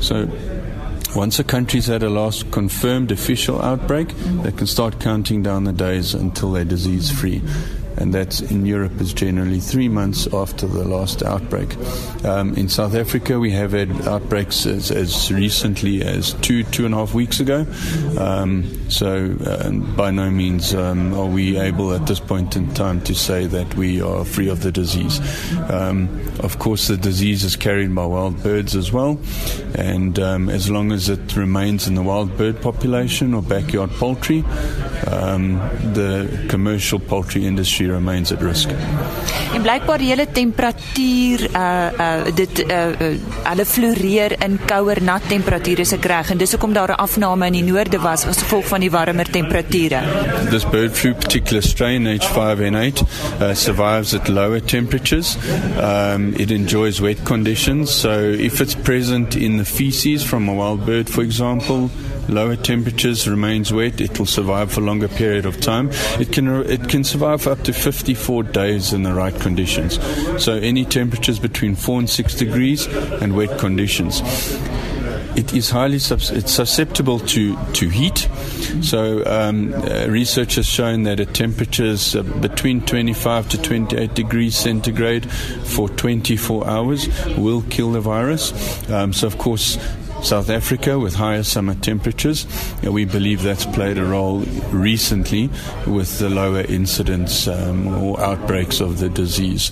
So 0.00 0.26
once 1.14 1.38
a 1.38 1.44
country's 1.44 1.86
had 1.86 2.02
a 2.02 2.10
last 2.10 2.50
confirmed 2.50 3.10
official 3.10 3.60
outbreak, 3.62 4.08
they 4.42 4.52
can 4.52 4.66
start 4.66 5.00
counting 5.00 5.42
down 5.42 5.64
the 5.64 5.72
days 5.72 6.14
until 6.14 6.52
they're 6.52 6.64
disease 6.64 7.10
free 7.10 7.42
and 7.96 8.14
that's 8.14 8.40
in 8.40 8.66
Europe 8.66 9.00
is 9.00 9.12
generally 9.12 9.60
three 9.60 9.88
months 9.88 10.32
after 10.32 10.66
the 10.66 10.84
last 10.84 11.22
outbreak. 11.22 11.76
Um, 12.24 12.54
in 12.54 12.68
South 12.68 12.94
Africa, 12.94 13.38
we 13.38 13.50
have 13.52 13.72
had 13.72 13.90
outbreaks 14.06 14.66
as, 14.66 14.90
as, 14.90 15.32
recently 15.32 16.02
as 16.02 16.34
two, 16.34 16.64
two 16.64 16.84
and 16.84 16.94
a 16.94 16.98
half 16.98 17.14
weeks 17.14 17.40
ago. 17.40 17.66
Um, 18.18 18.90
so, 18.90 19.36
uh, 19.44 19.70
by 19.70 20.10
no 20.10 20.30
means 20.30 20.74
um, 20.74 21.14
are 21.14 21.26
we 21.26 21.58
able 21.58 21.92
at 21.92 22.06
this 22.06 22.20
point 22.20 22.56
in 22.56 22.72
time 22.74 23.00
to 23.02 23.14
say 23.14 23.46
that 23.46 23.74
we 23.74 24.00
are 24.00 24.24
free 24.24 24.48
of 24.48 24.62
the 24.62 24.72
disease. 24.72 25.20
Um, 25.70 26.08
of 26.40 26.58
course, 26.58 26.88
the 26.88 26.96
disease 26.96 27.44
is 27.44 27.56
carried 27.56 27.94
by 27.94 28.06
wild 28.06 28.42
birds 28.42 28.74
as 28.74 28.92
well, 28.92 29.18
and 29.74 30.18
um, 30.18 30.48
as 30.48 30.70
long 30.70 30.92
as 30.92 31.08
it 31.08 31.36
remains 31.36 31.86
in 31.86 31.94
the 31.94 32.02
wild 32.02 32.36
bird 32.36 32.60
population 32.60 33.34
or 33.34 33.42
backyard 33.42 33.90
poultry, 33.90 34.40
the 35.92 36.46
commercial 36.48 36.98
poultry 36.98 37.46
industry 37.46 37.79
remains 37.88 38.32
at 38.32 38.42
risk. 38.42 38.68
En 39.54 39.62
blykbaar 39.62 39.98
hele 39.98 40.26
temperatuur 40.32 41.46
uh 41.56 41.88
uh 42.00 42.34
dit 42.34 42.60
uh, 42.64 42.86
uh 43.00 43.08
hulle 43.44 43.64
floreer 43.64 44.34
in 44.44 44.58
kouer 44.66 45.02
nat 45.02 45.22
temperature 45.28 45.84
se 45.84 45.96
reg 46.00 46.30
en 46.30 46.38
dis 46.38 46.50
hoekom 46.50 46.72
daar 46.72 46.90
'n 46.90 47.00
afname 47.02 47.46
in 47.46 47.52
die 47.52 47.64
noorde 47.64 47.98
was 47.98 48.26
as 48.26 48.42
gevolg 48.42 48.66
van 48.66 48.80
die 48.80 48.90
warmer 48.90 49.30
temperature. 49.30 50.00
This 50.50 50.64
bird 50.64 50.92
flu 50.92 51.14
particular 51.14 51.62
strain 51.62 52.06
H5N8 52.06 53.02
uh, 53.40 53.54
survives 53.54 54.14
at 54.14 54.28
lower 54.28 54.60
temperatures. 54.64 55.36
Um 55.80 56.32
it 56.36 56.50
enjoys 56.50 57.00
wet 57.00 57.22
conditions 57.22 58.00
so 58.00 58.10
if 58.38 58.60
it's 58.60 58.74
present 58.74 59.36
in 59.36 59.56
the 59.56 59.64
feces 59.64 60.22
from 60.22 60.48
a 60.48 60.52
wild 60.52 60.84
bird 60.84 61.10
for 61.10 61.22
example 61.22 61.90
lower 62.28 62.56
temperatures, 62.56 63.28
remains 63.28 63.72
wet, 63.72 64.00
it 64.00 64.18
will 64.18 64.26
survive 64.26 64.72
for 64.72 64.80
a 64.80 64.84
longer 64.84 65.08
period 65.08 65.46
of 65.46 65.60
time. 65.60 65.90
It 66.18 66.32
can, 66.32 66.48
it 66.48 66.88
can 66.88 67.04
survive 67.04 67.42
for 67.42 67.50
up 67.50 67.62
to 67.62 67.72
54 67.72 68.44
days 68.44 68.92
in 68.92 69.02
the 69.02 69.12
right 69.12 69.38
conditions. 69.40 69.98
So 70.42 70.54
any 70.54 70.84
temperatures 70.84 71.38
between 71.38 71.74
4 71.74 72.00
and 72.00 72.10
6 72.10 72.34
degrees 72.34 72.86
and 72.86 73.36
wet 73.36 73.58
conditions. 73.58 74.20
it 75.36 75.54
is 75.54 75.70
highly 75.70 75.98
subs- 75.98 76.30
it's 76.30 76.52
susceptible 76.52 77.18
to, 77.20 77.56
to 77.72 77.88
heat. 77.88 78.28
So 78.82 79.24
um, 79.26 79.72
uh, 79.74 80.06
research 80.08 80.56
has 80.56 80.66
shown 80.66 81.04
that 81.04 81.20
at 81.20 81.34
temperatures 81.34 82.14
uh, 82.14 82.22
between 82.22 82.80
25 82.82 83.48
to 83.50 83.62
28 83.62 84.14
degrees 84.14 84.56
centigrade 84.56 85.30
for 85.30 85.88
24 85.88 86.66
hours 86.66 87.08
will 87.36 87.62
kill 87.70 87.92
the 87.92 88.00
virus. 88.00 88.52
Um, 88.90 89.12
so 89.12 89.26
of 89.26 89.38
course 89.38 89.78
South 90.22 90.50
Africa 90.50 90.98
with 90.98 91.14
higher 91.14 91.42
summer 91.42 91.74
temperatures. 91.74 92.46
we 92.82 93.04
believe 93.04 93.42
that's 93.42 93.66
played 93.66 93.98
a 93.98 94.04
role 94.04 94.40
recently 94.70 95.48
with 95.86 96.18
the 96.18 96.28
lower 96.28 96.60
incidence 96.60 97.48
um, 97.48 97.88
or 97.88 98.20
outbreaks 98.20 98.80
of 98.80 98.98
the 98.98 99.08
disease. 99.08 99.70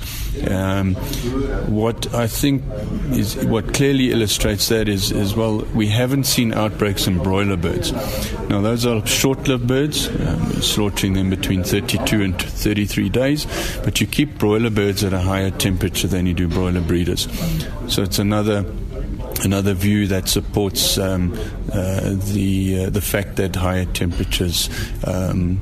Um, 0.49 0.95
what 1.67 2.13
I 2.15 2.27
think 2.27 2.63
is 3.13 3.37
what 3.47 3.75
clearly 3.75 4.11
illustrates 4.11 4.69
that 4.69 4.89
is, 4.89 5.13
is 5.13 5.35
well, 5.35 5.59
we 5.75 5.87
haven't 5.89 6.25
seen 6.25 6.53
outbreaks 6.53 7.07
in 7.07 7.23
broiler 7.23 7.57
birds. 7.57 7.93
Now, 8.49 8.61
those 8.61 8.87
are 8.87 9.05
short 9.07 9.47
lived 9.49 9.67
birds, 9.67 10.09
um, 10.09 10.53
slaughtering 10.63 11.13
them 11.13 11.31
between 11.31 11.63
32 11.63 12.23
and 12.23 12.41
33 12.41 13.09
days, 13.09 13.47
but 13.85 14.01
you 14.01 14.07
keep 14.07 14.39
broiler 14.39 14.71
birds 14.71 15.05
at 15.05 15.13
a 15.13 15.21
higher 15.21 15.51
temperature 15.51 16.09
than 16.09 16.27
you 16.27 16.35
do 16.35 16.49
broiler 16.49 16.81
breeders. 16.81 17.29
So 17.89 18.03
it's 18.03 18.19
another 18.19 18.65
another 19.45 19.75
view 19.75 20.07
that 20.07 20.29
supports 20.29 20.99
um, 20.99 21.33
uh, 21.73 22.15
the 22.33 22.87
uh, 22.87 22.91
the 22.91 23.01
fact 23.01 23.37
that 23.37 23.57
higher 23.57 23.87
temperatures 23.87 24.69
um, 25.05 25.61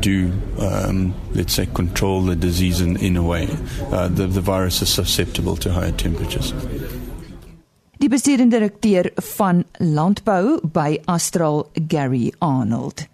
do 0.00 0.32
um, 0.58 1.14
let's 1.34 1.54
say 1.54 1.66
control 1.66 2.22
the 2.22 2.36
disease 2.36 2.80
in, 2.80 2.96
in 2.96 3.16
a 3.16 3.22
way. 3.22 3.48
Uh, 3.92 4.08
the, 4.08 4.26
the 4.26 4.40
virus 4.40 4.82
is 4.82 4.88
susceptible 4.88 5.56
to 5.56 5.72
higher 5.72 5.92
temperatures. 5.92 6.52
Die 7.98 8.08
bestuurende 8.08 8.58
direkteur 8.58 9.10
van 9.34 9.64
landbou 9.78 10.60
by 10.62 11.00
Astral 11.04 11.66
Gary 11.88 12.32
Arnold. 12.38 13.08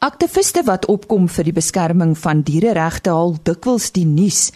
Aktiviste 0.00 0.62
wat 0.64 0.86
opkom 0.88 1.26
vir 1.28 1.44
die 1.50 1.52
beskerming 1.52 2.14
van 2.16 2.40
diereregte 2.40 3.12
haal 3.12 3.34
dikwels 3.44 3.90
die 3.92 4.06
nuus. 4.08 4.46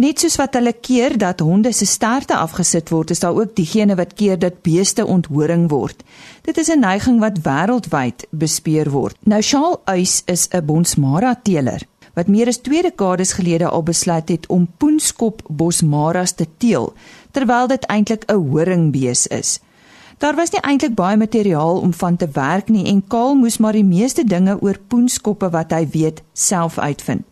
Net 0.00 0.22
soos 0.22 0.38
wat 0.40 0.54
hulle 0.56 0.72
keer 0.72 1.12
dat 1.20 1.42
honde 1.44 1.74
se 1.76 1.84
sterte 1.84 2.32
afgesit 2.32 2.88
word, 2.88 3.10
is 3.12 3.20
daar 3.20 3.36
ook 3.36 3.50
diegene 3.58 3.98
wat 3.98 4.14
keer 4.16 4.38
dat 4.40 4.62
beeste 4.64 5.04
onthoring 5.04 5.66
word. 5.68 6.00
Dit 6.46 6.56
is 6.56 6.70
'n 6.72 6.80
neiging 6.80 7.20
wat 7.20 7.42
wêreldwyd 7.44 8.24
bespeer 8.30 8.90
word. 8.90 9.16
Nou 9.24 9.42
Shaal 9.42 9.80
Uys 9.84 10.22
is 10.24 10.48
'n 10.48 10.64
Bonsmara 10.64 11.34
teeler 11.42 11.82
wat 12.14 12.26
meer 12.26 12.46
as 12.46 12.58
2 12.58 12.82
dekades 12.82 13.32
gelede 13.32 13.68
al 13.68 13.82
besluit 13.82 14.28
het 14.28 14.46
om 14.46 14.68
poenskop 14.76 15.42
bosmaras 15.48 16.32
te 16.32 16.46
teel, 16.56 16.92
terwyl 17.30 17.66
dit 17.66 17.86
eintlik 17.86 18.24
'n 18.26 18.48
horingbees 18.50 19.26
is. 19.26 19.60
Daar 20.18 20.34
was 20.34 20.50
nie 20.50 20.60
eintlik 20.60 20.94
baie 20.94 21.16
materiaal 21.16 21.80
om 21.80 21.92
van 21.92 22.16
te 22.16 22.28
werk 22.32 22.68
nie 22.68 22.86
en 22.86 23.06
Kaal 23.06 23.34
moes 23.34 23.58
maar 23.58 23.72
die 23.72 23.84
meeste 23.84 24.24
dinge 24.24 24.60
oor 24.60 24.78
poenskoppe 24.88 25.50
wat 25.50 25.70
hy 25.70 25.88
weet 25.92 26.22
self 26.32 26.78
uitvind. 26.78 27.24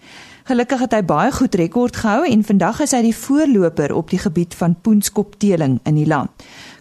Gelukkig 0.48 0.80
het 0.80 0.94
hy 0.96 1.02
baie 1.04 1.32
goed 1.36 1.56
rekord 1.60 1.96
gehou 2.00 2.22
en 2.24 2.40
vandag 2.40 2.78
is 2.80 2.94
hy 2.96 3.02
die 3.04 3.16
voorloper 3.16 3.92
op 3.92 4.08
die 4.08 4.20
gebied 4.22 4.54
van 4.56 4.78
poenskopteeling 4.80 5.74
in 5.84 5.98
die 5.98 6.06
land. 6.08 6.32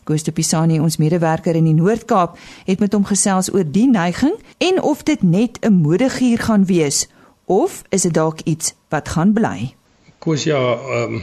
Koos 0.08 0.24
de 0.24 0.32
Pisani, 0.32 0.78
ons 0.80 0.96
medewerker 1.02 1.58
in 1.60 1.68
die 1.68 1.76
Noord-Kaap, 1.76 2.38
het 2.64 2.80
met 2.80 2.96
hom 2.96 3.04
gesels 3.10 3.52
oor 3.52 3.68
die 3.68 3.90
neiging 3.92 4.38
en 4.64 4.80
of 4.80 5.04
dit 5.04 5.20
net 5.20 5.60
'n 5.60 5.82
modegier 5.84 6.40
gaan 6.40 6.64
wees 6.72 7.10
of 7.44 7.84
is 7.90 8.08
dit 8.08 8.14
dalk 8.14 8.40
iets 8.46 8.72
wat 8.88 9.10
gaan 9.10 9.34
bly. 9.34 9.76
Koos 10.20 10.44
ja, 10.44 10.64
ehm 10.74 11.20
um, 11.20 11.22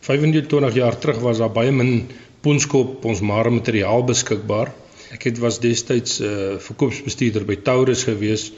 25 0.00 0.74
jaar 0.74 0.98
terug 0.98 1.18
was 1.18 1.38
daar 1.38 1.52
baie 1.52 1.72
min 1.72 2.10
poenskop 2.40 3.04
ons 3.04 3.20
maar 3.20 3.52
materiaal 3.52 4.04
beskikbaar. 4.04 4.68
Ek 5.12 5.22
het 5.22 5.38
was 5.38 5.60
destyds 5.60 6.20
'n 6.20 6.24
uh, 6.24 6.52
eh, 6.52 6.60
verkoopsbestuurder 6.60 7.44
by 7.44 7.56
Taurus 7.56 8.04
gewees 8.04 8.52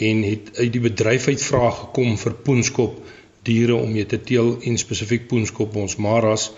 en 0.00 0.22
het 0.22 0.50
uit 0.58 0.72
die 0.72 0.82
bedryf 0.84 1.28
uit 1.28 1.42
vrae 1.42 1.70
gekom 1.80 2.16
vir 2.20 2.34
poenskop 2.48 2.98
diere 3.46 3.76
om 3.78 3.92
mee 3.92 4.06
te 4.06 4.18
teel 4.20 4.56
en 4.68 4.78
spesifiek 4.78 5.28
poenskop 5.30 5.76
ons 5.76 5.96
maras 5.96 6.50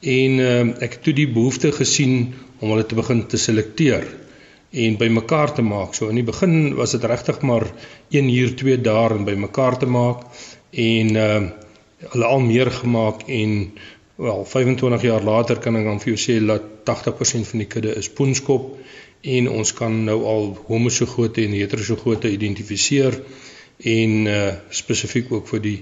en 0.00 0.38
uh, 0.42 0.60
ek 0.84 0.98
het 0.98 1.02
toe 1.08 1.16
die 1.16 1.28
behoefte 1.32 1.72
gesien 1.72 2.34
om 2.60 2.70
hulle 2.70 2.86
te 2.86 2.98
begin 2.98 3.24
te 3.26 3.40
selekteer 3.40 4.06
en 4.76 4.96
bymekaar 5.00 5.54
te 5.56 5.62
maak. 5.62 5.94
So 5.94 6.10
in 6.12 6.18
die 6.18 6.26
begin 6.26 6.74
was 6.76 6.92
dit 6.92 7.04
regtig 7.04 7.40
maar 7.40 7.64
1 8.10 8.28
uur 8.28 8.56
2 8.60 8.80
dae 8.84 9.14
om 9.14 9.24
bymekaar 9.24 9.78
te 9.80 9.86
maak 9.86 10.26
en 10.72 11.16
uh, 11.16 11.42
hulle 12.12 12.26
al 12.28 12.42
meer 12.44 12.70
gemaak 12.70 13.24
en 13.28 13.54
wel 14.16 14.44
25 14.44 15.02
jaar 15.02 15.24
later 15.24 15.58
kan 15.60 15.76
ek 15.76 15.84
dan 15.84 16.00
vir 16.00 16.14
jou 16.14 16.20
sê 16.20 16.38
dat 16.44 16.68
80% 16.88 17.48
van 17.50 17.62
die 17.62 17.68
kudde 17.68 17.96
is 17.96 18.08
poenskop 18.12 18.76
en 19.26 19.48
ons 19.50 19.72
kan 19.74 19.94
nou 20.06 20.18
al 20.24 20.52
homosogote 20.68 21.42
en 21.42 21.54
heterosogote 21.56 22.30
identifiseer 22.30 23.18
en 23.92 24.12
uh, 24.30 24.52
spesifiek 24.70 25.32
ook 25.32 25.48
vir 25.50 25.62
die 25.64 25.78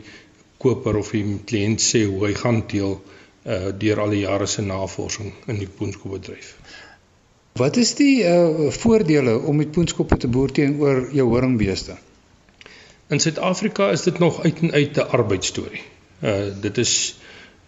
koper 0.65 0.97
of 0.97 1.13
die 1.13 1.25
kliënt 1.45 1.83
sê 1.85 2.05
hoe 2.09 2.25
hy 2.27 2.33
gaan 2.39 2.63
teel 2.71 2.97
uh, 2.97 3.69
deur 3.79 4.01
al 4.01 4.17
die 4.17 4.25
jare 4.25 4.49
se 4.49 4.65
navorsing 4.65 5.33
in 5.53 5.61
die 5.61 5.69
poenskopbedryf. 5.69 6.55
Wat 7.61 7.77
is 7.79 7.95
die 8.01 8.25
uh, 8.27 8.71
voordele 8.75 9.37
om 9.39 9.61
met 9.61 9.71
poenskoppe 9.77 10.19
te 10.19 10.29
boer 10.29 10.53
teenoor 10.53 11.05
jou 11.15 11.29
horingbeeste? 11.31 11.99
In 13.13 13.21
Suid-Afrika 13.21 13.91
is 13.93 14.03
dit 14.09 14.19
nog 14.19 14.41
uit 14.43 14.65
en 14.65 14.73
uit 14.73 14.97
'n 14.97 15.11
arbeidsstorie. 15.19 15.85
Uh 16.25 16.49
dit 16.61 16.79
is 16.79 17.21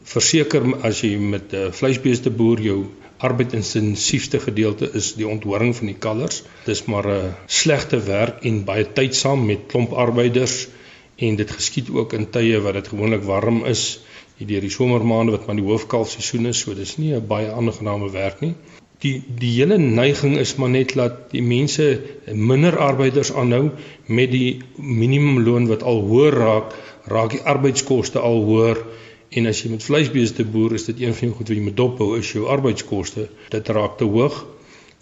verseker 0.06 0.62
as 0.86 1.02
jy 1.02 1.16
met 1.18 1.52
'n 1.52 1.66
uh, 1.66 1.72
vleisbeeste 1.72 2.30
boer 2.30 2.60
jou 2.60 2.78
arbeidintensiefste 3.18 4.40
gedeelte 4.40 4.90
is 4.92 5.14
die 5.16 5.26
onthoring 5.28 5.72
van 5.76 5.90
die 5.90 5.98
kalvers. 5.98 6.42
Dis 6.64 6.84
maar 6.84 7.06
'n 7.08 7.34
slegte 7.46 8.00
werk 8.04 8.44
en 8.44 8.64
baie 8.64 8.84
tydsaam 8.98 9.46
met 9.46 9.66
klomp 9.66 9.92
arbeiders 9.92 10.68
en 11.16 11.36
dit 11.36 11.50
geskied 11.50 11.90
ook 11.90 12.12
in 12.12 12.30
tye 12.30 12.60
wat 12.60 12.75
dit 12.75 12.88
gewoonlik 12.88 13.22
warm 13.25 13.64
is, 13.64 14.00
hierdeur 14.36 14.60
die 14.60 14.70
somermaande 14.70 15.32
wat 15.32 15.46
maar 15.46 15.56
die 15.56 15.64
hoofkalfseisoen 15.64 16.46
is, 16.46 16.60
so 16.60 16.75
dis 16.75 16.96
nie 16.96 17.14
'n 17.14 17.26
baie 17.26 17.50
aangename 17.50 18.10
werk 18.10 18.40
nie. 18.40 18.54
Die 19.00 19.22
die 19.38 19.52
hele 19.60 19.78
neiging 19.78 20.36
is 20.36 20.56
maar 20.56 20.70
net 20.70 20.94
dat 20.94 21.30
die 21.30 21.42
mense 21.42 22.00
minder 22.32 22.78
arbeiders 22.78 23.32
aanhou 23.32 23.70
met 24.06 24.30
die 24.30 24.60
minimumloon 24.76 25.66
wat 25.66 25.82
al 25.82 26.00
hoër 26.00 26.32
raak, 26.32 26.75
raak 27.04 27.30
die 27.30 27.44
arbeidskoste 27.44 28.18
al 28.18 28.42
hoër 28.44 28.84
En 29.30 29.47
as 29.47 29.62
jy 29.62 29.71
met 29.71 29.83
vleisbeeste 29.83 30.45
boer, 30.45 30.76
is 30.78 30.87
dit 30.87 31.00
een 31.00 31.14
van 31.14 31.28
die 31.28 31.37
goed 31.37 31.49
wat 31.49 31.56
jy 31.56 31.64
moet 31.64 31.76
dophou 31.76 32.18
is 32.18 32.33
jou 32.33 32.47
arbeidskoste. 32.52 33.28
Dit 33.50 33.68
raak 33.68 33.99
te 33.99 34.04
hoog. 34.04 34.45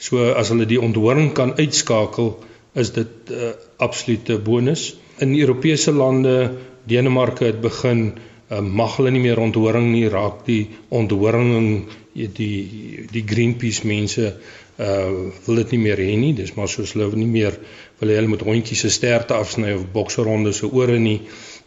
So 0.01 0.33
as 0.33 0.51
hulle 0.53 0.67
die 0.67 0.81
onthoring 0.81 1.33
kan 1.37 1.55
uitskakel, 1.59 2.35
is 2.75 2.91
dit 2.93 3.31
'n 3.31 3.33
uh, 3.33 3.51
absolute 3.77 4.39
bonus. 4.39 4.97
In 5.19 5.37
Europese 5.39 5.93
lande, 5.93 6.53
Denemarke 6.85 7.45
het 7.45 7.61
begin 7.61 8.15
uh, 8.51 8.61
mag 8.61 8.97
hulle 8.97 9.11
nie 9.11 9.21
meer 9.21 9.39
onthoring 9.39 9.93
nie, 9.93 10.09
raak 10.09 10.45
die 10.47 10.69
onthoring 10.89 11.87
die 12.15 13.07
die 13.11 13.25
Greenpeace 13.27 13.87
mense 13.87 14.37
uh 14.79 15.31
wil 15.47 15.61
dit 15.63 15.71
nie 15.71 15.83
meer 15.87 15.99
hê 15.99 16.15
nie. 16.19 16.33
Dis 16.35 16.55
maar 16.55 16.69
soos 16.69 16.95
hulle 16.95 17.11
nie 17.15 17.31
meer 17.31 17.59
wil 18.01 18.11
hê 18.11 18.17
hulle 18.19 18.33
moet 18.33 18.43
hondjies 18.43 18.81
se 18.81 18.91
sterte 18.91 19.35
afsny 19.35 19.75
of 19.75 19.87
bokseronde 19.93 20.53
se 20.53 20.67
ore 20.67 20.99
nie. 20.99 21.21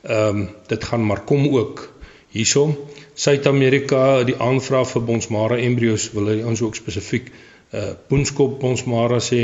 Ehm 0.03 0.41
um, 0.41 0.49
dit 0.67 0.83
gaan 0.83 1.05
maar 1.05 1.23
kom 1.23 1.47
ook 1.47 1.96
hierso. 2.37 2.65
Suid-Amerika, 3.17 4.23
die 4.27 4.37
aanvraag 4.37 4.89
vir 4.91 5.05
bonsmara 5.09 5.57
embryos 5.61 6.11
wil 6.15 6.29
hy 6.33 6.41
ons 6.45 6.61
ook 6.65 6.77
spesifiek 6.77 7.31
uh 7.75 7.93
poenskop 8.09 8.59
bonsmara 8.61 9.19
sê. 9.23 9.41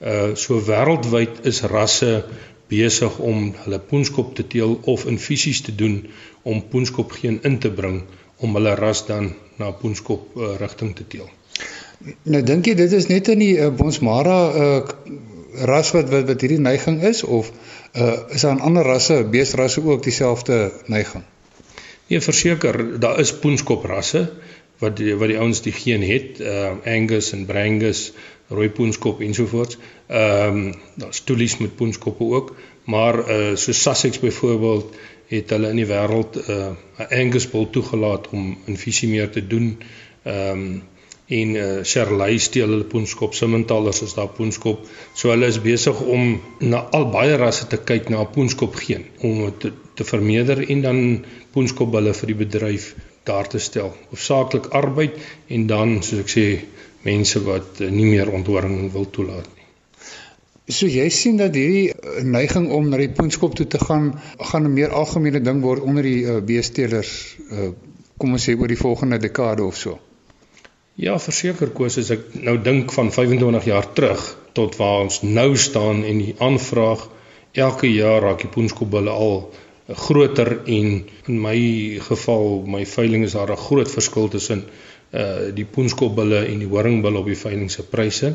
Uh 0.00 0.34
so 0.38 0.60
wêreldwyd 0.70 1.42
is 1.50 1.64
rasse 1.68 2.12
besig 2.68 3.18
om 3.18 3.52
hulle 3.64 3.80
poenskop 3.90 4.34
te 4.36 4.46
teel 4.54 4.78
of 4.92 5.06
infusies 5.10 5.60
te 5.66 5.74
doen 5.74 6.02
om 6.42 6.62
poenskop 6.72 7.12
geen 7.12 7.40
in 7.42 7.58
te 7.58 7.70
bring 7.70 8.02
om 8.38 8.54
hulle 8.54 8.74
ras 8.78 9.06
dan 9.06 9.32
na 9.58 9.70
poenskop 9.72 10.36
uh, 10.36 10.54
rigting 10.60 10.94
te 10.96 11.06
teel. 11.08 11.28
Nou 12.22 12.42
dink 12.46 12.68
jy 12.68 12.76
dit 12.78 12.92
is 12.94 13.08
net 13.10 13.28
in 13.32 13.42
die 13.42 13.54
uh, 13.58 13.72
bonsmara 13.74 14.38
uh 14.64 14.82
ras 15.66 15.90
wat 15.96 16.12
wat, 16.12 16.28
wat 16.28 16.44
hierdie 16.44 16.60
neiging 16.62 17.00
is 17.02 17.24
of 17.24 17.50
uh 17.96 18.14
is 18.36 18.44
daar 18.46 18.60
ander 18.60 18.86
rasse, 18.86 19.24
beestrasse 19.32 19.82
ook 19.82 20.04
dieselfde 20.04 20.60
neiging? 20.86 21.24
Nee, 22.08 22.20
verseker, 22.20 23.00
daar 23.00 23.18
is 23.20 23.34
poenskop 23.36 23.84
rasse 23.84 24.30
wat 24.78 24.96
die, 24.96 25.14
wat 25.18 25.28
die 25.28 25.38
ouens 25.38 25.60
die 25.64 25.74
geen 25.74 26.04
het, 26.06 26.38
uh 26.40 26.70
Angus 26.86 27.32
en 27.34 27.46
Brangus, 27.46 28.12
rooi 28.48 28.70
poenskop 28.70 29.20
ensovoorts. 29.20 29.78
Ehm 30.06 30.56
um, 30.56 30.74
daar's 30.94 31.20
toelies 31.20 31.58
met 31.58 31.76
poenskoppe 31.76 32.24
ook, 32.24 32.54
maar 32.84 33.18
uh 33.18 33.56
so 33.56 33.72
Sussex 33.72 34.18
byvoorbeeld 34.18 34.94
het 35.28 35.50
hulle 35.50 35.68
in 35.74 35.82
die 35.82 35.88
wêreld 35.90 36.38
uh 36.48 36.70
'n 36.98 37.10
Angus 37.20 37.50
bul 37.50 37.70
toegelaat 37.70 38.28
om 38.28 38.56
infusie 38.64 39.08
meer 39.08 39.30
te 39.30 39.46
doen. 39.46 39.76
Ehm 40.22 40.62
um, 40.62 40.82
en 41.28 41.54
uh 41.60 41.82
Shirley 41.84 42.38
steel 42.40 42.70
hulle 42.72 42.86
poenskop, 42.88 43.34
Simmentalers 43.36 44.00
is 44.02 44.14
daar 44.16 44.30
poenskop. 44.32 44.86
So 45.12 45.28
hulle 45.32 45.50
is 45.52 45.60
besig 45.60 46.00
om 46.00 46.38
na 46.60 46.80
al 46.96 47.10
baie 47.12 47.36
rasse 47.36 47.68
te 47.68 47.76
kyk 47.90 48.08
na 48.08 48.24
poenskop 48.24 48.78
geen 48.80 49.04
om 49.20 49.52
te 49.58 49.72
te 49.98 50.04
vermeerder 50.06 50.62
en 50.70 50.82
dan 50.82 50.98
poenskop 51.52 51.96
hulle 51.98 52.14
vir 52.14 52.30
die 52.30 52.38
bedryf 52.44 52.92
daar 53.26 53.48
te 53.50 53.58
stel. 53.58 53.90
Hoofsaaklik 54.12 54.70
arbeid 54.80 55.18
en 55.48 55.66
dan 55.66 55.96
soos 56.06 56.22
ek 56.22 56.32
sê 56.32 56.46
mense 57.04 57.42
wat 57.44 57.82
uh, 57.82 57.90
nie 57.90 58.06
meer 58.06 58.30
onthoring 58.30 58.92
wil 58.94 59.08
toelaat. 59.10 59.48
So 60.68 60.86
jy 60.86 61.08
sien 61.10 61.38
dat 61.40 61.56
hierdie 61.56 62.22
neiging 62.28 62.68
om 62.76 62.90
na 62.92 63.00
die 63.00 63.10
poenskop 63.16 63.56
toe 63.58 63.66
te 63.66 63.80
gaan 63.82 64.12
gaan 64.52 64.68
'n 64.68 64.74
meer 64.74 64.94
algemene 65.02 65.40
ding 65.40 65.62
word 65.66 65.82
onder 65.82 66.02
die 66.02 66.22
uh, 66.24 66.40
beesteelers 66.40 67.14
uh, 67.50 67.70
kom 68.18 68.32
ons 68.32 68.48
sê 68.48 68.54
oor 68.58 68.68
die 68.68 68.82
volgende 68.86 69.18
dekade 69.18 69.64
of 69.64 69.76
so. 69.76 69.98
Ja, 70.98 71.14
verseker 71.22 71.70
koes 71.70 71.94
as 72.00 72.08
ek 72.10 72.32
nou 72.42 72.56
dink 72.58 72.90
van 72.90 73.12
25 73.14 73.66
jaar 73.70 73.86
terug 73.94 74.22
tot 74.58 74.74
waar 74.80 75.04
ons 75.04 75.20
nou 75.22 75.52
staan 75.54 76.00
en 76.02 76.18
die 76.24 76.34
aanvraag 76.42 77.04
elke 77.54 77.86
jaar 77.86 78.24
raak 78.24 78.42
die 78.42 78.50
poenskopbulle 78.50 79.14
al 79.14 79.36
groter 80.06 80.50
en 80.66 80.88
in 81.30 81.38
my 81.44 81.54
geval 82.02 82.64
my 82.66 82.82
veiling 82.96 83.22
is 83.28 83.36
daar 83.38 83.52
'n 83.54 83.64
groot 83.68 83.90
verskil 83.90 84.28
tussen 84.28 84.64
uh 85.12 85.54
die 85.54 85.68
poenskopbulle 85.76 86.44
en 86.50 86.58
die 86.58 86.72
horingbulle 86.74 87.22
op 87.22 87.30
die 87.30 87.42
veiling 87.46 87.70
se 87.70 87.86
pryse. 87.86 88.34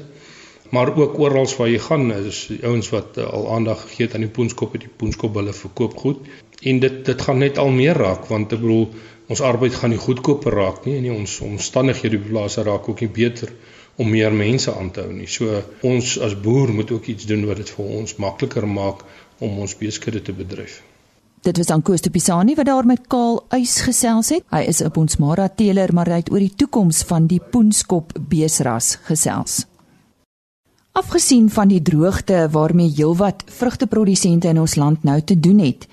Maar 0.73 0.93
ook 0.97 1.19
oral 1.21 1.47
waar 1.57 1.69
jy 1.69 1.79
gaan 1.87 2.11
is 2.13 2.47
ouens 2.61 2.89
wat 2.93 3.17
uh, 3.17 3.27
al 3.29 3.49
aandag 3.55 3.81
gegee 3.85 4.07
het 4.07 4.15
aan 4.17 4.25
die 4.25 4.35
poenskop 4.37 4.73
en 4.73 4.85
die 4.85 4.95
poenskopbulle 5.01 5.53
verkoop 5.53 5.97
goed 6.05 6.31
en 6.63 6.79
dit 6.79 7.05
dit 7.05 7.21
gaan 7.21 7.43
net 7.43 7.59
al 7.61 7.69
meer 7.69 7.97
raak 7.99 8.25
want 8.31 8.53
ek 8.55 8.61
bedoel 8.63 8.87
ons 9.33 9.41
arbeid 9.41 9.75
gaan 9.79 9.93
nie 9.93 10.01
goedkoper 10.01 10.55
raak 10.59 10.85
nie 10.85 10.97
en 10.97 11.05
nie, 11.07 11.13
ons 11.13 11.39
omstandighede 11.45 12.19
op 12.19 12.25
die 12.25 12.31
plase 12.31 12.63
raak 12.67 12.89
ook 12.89 13.03
nie 13.05 13.11
beter 13.21 13.53
om 14.01 14.09
meer 14.09 14.33
mense 14.33 14.73
aan 14.73 14.89
te 14.91 15.03
hou 15.05 15.11
nie. 15.13 15.27
So 15.29 15.61
ons 15.85 16.15
as 16.25 16.33
boer 16.41 16.73
moet 16.73 16.91
ook 16.91 17.11
iets 17.13 17.27
doen 17.29 17.45
wat 17.49 17.61
dit 17.61 17.69
vir 17.75 17.91
ons 17.99 18.17
makliker 18.21 18.67
maak 18.67 19.03
om 19.39 19.59
ons 19.61 19.77
beeskudde 19.77 20.21
te 20.21 20.33
bedryf. 20.33 20.81
Dit 21.43 21.59
was 21.59 21.69
Ankoos 21.75 22.01
de 22.01 22.09
Pisani 22.09 22.55
wat 22.55 22.69
daar 22.71 22.87
met 22.87 23.07
Kaal 23.11 23.41
Uys 23.53 23.81
gesels 23.83 24.31
het. 24.31 24.45
Hy 24.49 24.63
is 24.71 24.81
'n 24.81 24.91
Bonsmara 24.95 25.49
teeler, 25.49 25.93
maar 25.93 26.07
hy 26.07 26.23
het 26.23 26.31
oor 26.31 26.39
die 26.39 26.55
toekoms 26.55 27.03
van 27.03 27.27
die 27.27 27.41
poenskop 27.51 28.13
beesras 28.19 28.97
gesels. 29.03 29.72
Afgesien 30.93 31.49
van 31.49 31.67
die 31.67 31.81
droogte 31.81 32.47
waarmee 32.51 32.91
heelwat 32.95 33.43
vrugteprodusente 33.49 34.47
in 34.47 34.59
ons 34.61 34.75
land 34.77 35.03
nou 35.03 35.15
te 35.21 35.33
doen 35.39 35.63
het, 35.63 35.87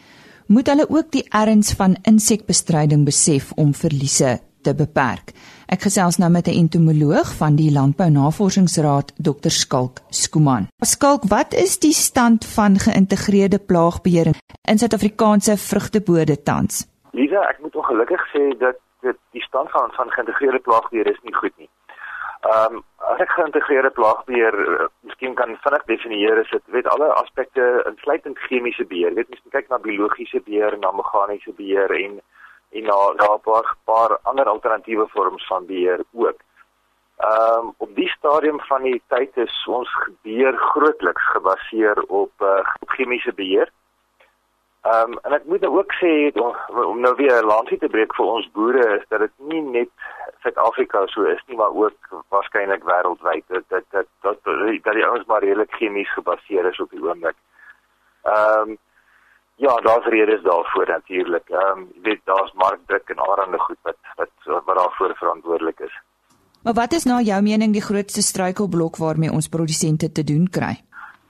moet 0.47 0.69
hulle 0.69 0.85
ook 0.88 1.09
die 1.14 1.23
erns 1.33 1.71
van 1.78 1.95
insekbestryding 2.11 3.07
besef 3.07 3.49
om 3.57 3.71
verliese 3.73 4.35
te 4.61 4.75
beperk. 4.76 5.33
Ek 5.73 5.87
gesels 5.88 6.19
nou 6.21 6.28
met 6.30 6.49
'n 6.49 6.61
entomoloog 6.64 7.33
van 7.40 7.57
die 7.57 7.73
Landbou 7.73 8.11
Navorsingsraad, 8.11 9.14
Dr 9.16 9.49
Skalk 9.49 10.04
Skuman. 10.11 10.69
Skalk, 10.85 11.25
wat 11.25 11.54
is 11.54 11.78
die 11.78 11.97
stand 11.97 12.45
van 12.45 12.78
geïntegreerde 12.78 13.59
plaagbeheer 13.59 14.37
in 14.69 14.78
Suid-Afrikaanse 14.78 15.57
vrugtebode 15.57 16.42
tans? 16.42 16.87
Lisa, 17.12 17.40
ek 17.49 17.59
moet 17.62 17.76
ongelukkig 17.76 18.21
sê 18.37 18.59
dat 18.59 18.76
dit 19.00 19.16
die 19.33 19.42
stand 19.42 19.71
van 19.71 19.90
van 19.97 20.11
geïntegreerde 20.11 20.59
plaagbeheer 20.59 21.11
is 21.11 21.21
nie 21.23 21.35
goed 21.35 21.57
nie. 21.57 21.71
Ehm 22.41 22.75
um, 22.75 22.85
as 23.13 23.21
ek 23.21 23.33
geïntegreerde 23.37 23.91
plaagbeheer 23.91 24.55
uh, 24.65 24.85
miskien 25.05 25.35
kan 25.37 25.51
vinnig 25.65 25.83
definieer, 25.91 26.39
is 26.41 26.51
dit 26.51 26.63
weet 26.73 26.87
alle 26.89 27.09
aspekte 27.21 27.65
insluitend 27.91 28.39
chemiese 28.39 28.87
beheer. 28.89 29.13
Weet 29.15 29.29
mens 29.29 29.43
kyk 29.57 29.69
na 29.69 29.79
biologiese 29.79 30.41
beheer 30.47 30.73
en 30.73 30.81
na 30.81 30.93
meganiese 30.97 31.53
beheer 31.59 31.93
en 32.05 32.21
en 32.71 32.87
daar 32.87 33.17
daar 33.17 33.35
'n 33.37 33.45
paar, 33.45 33.75
paar 33.85 34.19
ander 34.23 34.49
alternatiewe 34.49 35.07
vorms 35.09 35.47
van 35.47 35.67
beheer 35.67 36.01
ook. 36.13 36.41
Ehm 37.17 37.59
um, 37.59 37.75
op 37.77 37.95
die 37.95 38.09
stadium 38.09 38.61
van 38.61 38.83
die 38.83 39.03
tyd 39.09 39.37
is 39.37 39.67
ons 39.67 39.91
beheer 40.23 40.57
grootliks 40.57 41.27
gebaseer 41.37 42.03
op 42.09 42.33
uh, 42.41 42.65
chemiese 42.87 43.35
beheer. 43.35 43.73
Ehm 44.83 45.13
um, 45.13 45.19
en 45.23 45.33
ek 45.33 45.45
moet 45.45 45.61
nou 45.61 45.77
ook 45.77 45.93
sê 46.01 46.33
om, 46.33 46.57
om 46.85 47.01
nou 47.01 47.15
weer 47.17 47.43
'n 47.43 47.53
landsie 47.53 47.79
te 47.79 47.89
breek 47.89 48.15
vir 48.15 48.27
ons 48.27 48.51
boere 48.51 48.97
is 48.97 49.05
dat 49.09 49.21
dit 49.21 49.35
nie 49.37 49.61
net 49.61 49.93
Suid-Afrika 50.43 51.07
so 51.07 51.23
is 51.23 51.43
nie, 51.47 51.57
maar 51.57 51.75
ook 51.75 52.25
waarskynlik 52.29 52.85
wêreldwyd 52.85 53.45
dat 53.47 53.65
dat 53.69 53.85
dat 53.91 54.07
dat, 54.21 54.39
dat 54.83 54.95
die 54.95 55.07
ouens 55.07 55.27
maar 55.27 55.45
redelik 55.45 55.73
chemies 55.73 56.13
gebaseer 56.13 56.65
is 56.65 56.81
op 56.81 56.91
die 56.91 57.03
oomblik. 57.03 57.37
Ehm 58.23 58.71
um, 58.71 58.79
Ja, 59.61 59.75
daar's 59.76 60.07
redes 60.07 60.43
daarvoor 60.43 60.87
natuurlik. 60.87 61.49
Ehm 61.49 61.79
um, 61.79 61.89
jy 61.95 62.00
weet 62.03 62.21
daar's 62.25 62.53
markdruk 62.53 63.09
en 63.09 63.19
allerlei 63.19 63.59
goed 63.59 63.76
wat 63.83 63.97
wat 64.17 64.31
wat 64.65 64.76
daarvoor 64.76 65.15
verantwoordelik 65.15 65.81
is. 65.81 65.99
Maar 66.63 66.73
wat 66.73 66.93
is 66.93 67.05
nou 67.05 67.23
jou 67.23 67.43
mening 67.43 67.73
die 67.73 67.83
grootste 67.83 68.23
struikelblok 68.23 68.97
waarmee 68.97 69.33
ons 69.33 69.49
produsente 69.49 70.13
te 70.13 70.25
doen 70.25 70.49
kry? 70.50 70.75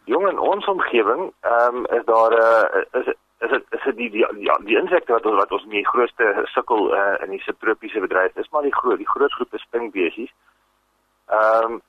Jong 0.04 0.28
in 0.28 0.38
ons 0.38 0.66
omgewing, 0.66 1.32
ehm 1.40 1.76
um, 1.76 1.86
is 1.98 2.04
daar 2.04 2.30
'n 2.30 2.86
uh, 2.94 3.00
is 3.00 3.14
is 3.40 3.50
dit 3.50 3.64
is 3.76 3.84
dit 3.84 3.96
die 3.96 4.10
die 4.10 4.24
ja, 4.46 4.56
die 4.68 4.78
insekte 4.78 5.12
wat 5.12 5.26
ons 5.26 5.36
wat 5.36 5.52
ons 5.56 5.68
die 5.72 5.86
grootste 5.86 6.32
sukkel 6.54 6.90
uh, 6.94 7.16
in 7.24 7.30
die 7.36 7.42
subtropiese 7.44 8.00
bedryf 8.00 8.36
is 8.36 8.50
maar 8.50 8.66
die 8.66 8.74
groot 8.74 8.98
die 8.98 9.08
groot 9.08 9.32
groepe 9.32 9.58
stinkbesies. 9.58 10.32
Ehm 11.38 11.72
um, 11.72 11.80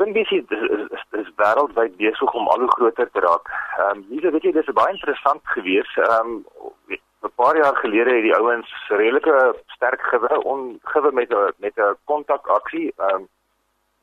Spinbesies 0.00 0.44
is, 0.48 0.62
is, 0.74 0.84
is, 0.96 1.02
is 1.20 1.26
wêreldwyd 1.36 1.96
besig 1.98 2.34
om 2.38 2.46
al 2.48 2.62
hoe 2.62 2.70
groter 2.72 3.10
te 3.10 3.20
raak. 3.20 3.50
Ehm 3.78 3.98
um, 3.98 4.04
hier 4.08 4.30
weet 4.32 4.46
jy 4.48 4.52
dis 4.56 4.70
baie 4.78 4.94
interessant 4.94 5.42
gewees. 5.56 5.90
Ehm 6.06 6.30
um, 6.38 7.00
'n 7.28 7.32
paar 7.36 7.56
jaar 7.56 7.76
gelede 7.76 8.14
het 8.14 8.24
die 8.24 8.36
ouens 8.36 8.70
redelike 8.88 9.34
sterk 9.74 10.00
gewe 10.12 10.42
ongewe 10.54 11.12
met 11.12 11.34
'n 11.34 11.52
met 11.66 11.76
'n 11.76 11.98
kontakaksie 12.04 12.92
ehm 12.96 13.14
um, 13.14 13.28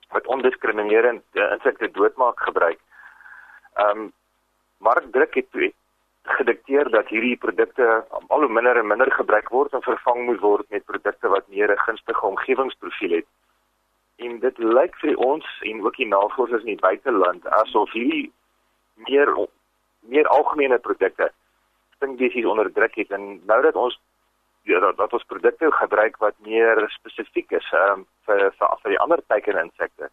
wat 0.09 0.27
ondiskriminerend 0.27 1.23
uh, 1.33 1.51
insekte 1.51 1.91
doodmaak 1.91 2.39
gebruik. 2.39 2.79
Ehm 3.73 3.97
um, 3.97 4.11
markdruk 4.77 5.33
het, 5.33 5.47
het 5.51 5.73
gedikteer 6.29 6.89
dat 6.89 7.07
hierdie 7.07 7.37
produkte 7.37 8.05
al 8.09 8.39
hoe 8.45 8.49
minder 8.49 8.77
en 8.77 8.87
minder 8.87 9.11
gebruik 9.11 9.49
word 9.49 9.73
en 9.73 9.81
vervang 9.81 10.25
moet 10.25 10.39
word 10.39 10.69
met 10.69 10.85
produkte 10.85 11.27
wat 11.27 11.47
meer 11.47 11.71
'n 11.71 11.85
gunstige 11.87 12.25
omgewingsprofiel 12.25 13.15
het 13.15 13.27
en 14.17 14.39
dit 14.39 14.57
lyk 14.57 14.95
vir 15.01 15.17
ons 15.17 15.45
en 15.61 15.81
ook 15.85 15.95
die 15.95 16.07
navorsers 16.07 16.63
in 16.63 16.75
die 16.75 16.85
buiteland 16.87 17.47
asof 17.47 17.91
hierdie 17.91 18.31
meer 19.07 19.33
meer 20.01 20.27
algemene 20.27 20.79
produkte 20.79 21.31
stinkbesies 21.95 22.45
onder 22.45 22.73
druk 22.73 22.95
het 22.95 23.11
en 23.11 23.41
nou 23.45 23.61
dat 23.61 23.75
ons 23.75 23.99
ja, 24.67 24.79
dat, 24.79 24.97
dat 24.97 25.13
ons 25.13 25.23
produkte 25.23 25.71
gebruik 25.71 26.17
wat 26.17 26.35
meer 26.45 26.83
spesifiek 26.89 27.51
is 27.51 27.67
um, 27.73 28.05
vir 28.27 28.49
vir 28.59 28.79
vir 28.83 28.93
die 28.93 28.99
ander 28.99 29.23
teiken 29.31 29.59
insekte. 29.63 30.09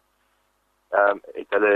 Ehm 0.95 1.17
um, 1.17 1.21
het 1.35 1.57
hulle 1.57 1.75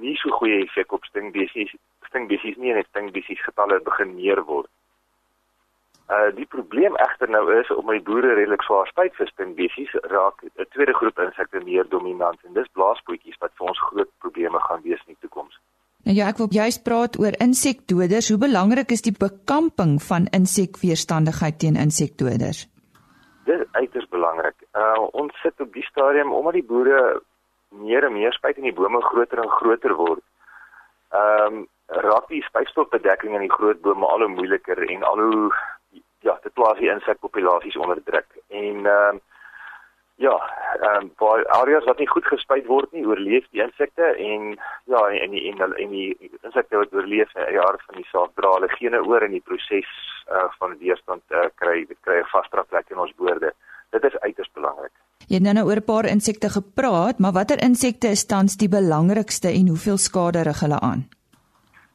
nie 0.00 0.16
so 0.20 0.30
goeie 0.38 0.62
effek 0.64 0.92
op 0.92 1.04
stinkbesies 1.04 1.74
stinkbesies 2.08 2.56
nie 2.62 2.72
en 2.72 2.86
stinkbesies 2.88 3.42
getalle 3.42 3.80
begin 3.84 4.14
meer 4.14 4.42
word. 4.46 4.70
Uh 6.12 6.28
die 6.36 6.46
probleem 6.52 6.96
egter 7.00 7.30
nou 7.32 7.44
is 7.58 7.70
om 7.72 7.86
my 7.88 7.96
boere 8.06 8.34
redelik 8.36 8.62
swaar 8.66 8.88
spyt 8.90 9.14
vir 9.18 9.30
spinbesies 9.30 9.92
raak 10.12 10.42
'n 10.44 10.66
tweede 10.74 10.94
groep 10.98 11.18
insekte 11.18 11.64
meer 11.64 11.88
dominant 11.88 12.38
en 12.44 12.52
dis 12.54 12.74
blaaspoetjies 12.76 13.40
wat 13.40 13.52
vir 13.58 13.68
ons 13.68 13.80
groot 13.88 14.10
probleme 14.20 14.60
gaan 14.68 14.82
wees 14.82 15.00
in 15.06 15.14
die 15.14 15.22
toekoms. 15.24 15.56
Nou 16.04 16.16
ja, 16.16 16.28
ek 16.28 16.36
wil 16.36 16.50
juist 16.52 16.84
praat 16.84 17.16
oor 17.18 17.32
insekdoders. 17.40 18.28
Hoe 18.28 18.38
belangrik 18.38 18.90
is 18.92 19.02
die 19.02 19.16
bekamping 19.16 20.02
van 20.02 20.26
insekweerstandigheid 20.26 21.58
teen 21.58 21.76
insekdoders? 21.76 22.68
Dit 23.48 23.60
is 23.60 23.72
uiters 23.72 24.08
belangrik. 24.08 24.56
Uh 24.76 25.08
ons 25.12 25.32
sit 25.40 25.60
op 25.60 25.72
die 25.72 25.86
stadium 25.88 26.32
omdat 26.32 26.60
die 26.60 26.68
boere 26.72 27.22
meer 27.80 28.04
en 28.04 28.12
meer 28.12 28.32
spuit 28.32 28.56
in 28.56 28.68
die 28.68 28.76
bome 28.76 29.02
groter 29.02 29.42
en 29.42 29.54
groter 29.60 29.94
word. 30.00 30.24
Ehm 31.12 31.60
um, 31.60 31.68
raak 31.86 32.30
die 32.32 32.40
spuitstofbedekking 32.42 33.34
in 33.36 33.42
die 33.44 33.52
groot 33.52 33.80
bome 33.84 34.06
al 34.06 34.24
hoe 34.24 34.28
moeiliker 34.32 34.78
en 34.88 35.02
al 35.04 35.20
hoe 35.20 35.50
ja, 36.24 36.38
dit 36.42 36.52
plaas 36.56 36.78
die 36.78 36.88
insekpopulasies 36.90 37.76
onder 37.76 38.00
druk. 38.04 38.30
En 38.48 38.86
ehm 38.86 39.16
uh, 39.16 39.22
ja, 40.16 40.34
ehm 40.80 41.02
um, 41.02 41.10
baie 41.18 41.48
areas 41.58 41.84
wat 41.84 41.98
nie 41.98 42.08
goed 42.08 42.26
gespuit 42.26 42.66
word 42.66 42.92
nie, 42.92 43.06
oorleef 43.06 43.46
die 43.50 43.62
insekte 43.62 44.10
en 44.26 44.54
ja, 44.84 45.00
en 45.08 45.30
die 45.34 45.44
en 45.50 45.58
die, 45.58 45.84
en 45.84 45.90
die 45.90 46.30
insekte 46.42 46.78
wat 46.78 46.94
oorleef 46.94 47.34
in 47.34 47.52
jare 47.58 47.80
van 47.86 47.98
die 47.98 48.08
saak 48.12 48.34
dra 48.40 48.52
hulle 48.56 48.70
gene 48.76 49.02
oor 49.02 49.26
in 49.26 49.34
die 49.34 49.44
proses 49.50 49.90
uh, 50.30 50.46
van 50.58 50.78
weerstand 50.78 51.22
uh, 51.40 51.48
kry, 51.62 51.82
dit 51.90 51.98
kry 52.06 52.20
'n 52.22 52.30
vaste 52.34 52.66
plek 52.68 52.90
in 52.90 53.02
ons 53.06 53.16
boorde. 53.16 53.52
Dit 53.90 54.04
is 54.04 54.20
uiters 54.20 54.52
belangrik. 54.54 54.94
Jy 55.28 55.38
het 55.38 55.44
nou, 55.46 55.54
nou 55.54 55.66
oor 55.68 55.80
'n 55.80 55.90
paar 55.92 56.06
insekte 56.06 56.48
gepraat, 56.48 57.18
maar 57.18 57.32
watter 57.32 57.62
insekte 57.62 58.08
is 58.08 58.26
tans 58.26 58.56
die 58.56 58.68
belangrikste 58.68 59.48
en 59.48 59.68
hoeveel 59.68 59.96
skade 59.96 60.42
rig 60.42 60.60
hulle 60.60 60.80
aan? 60.80 61.08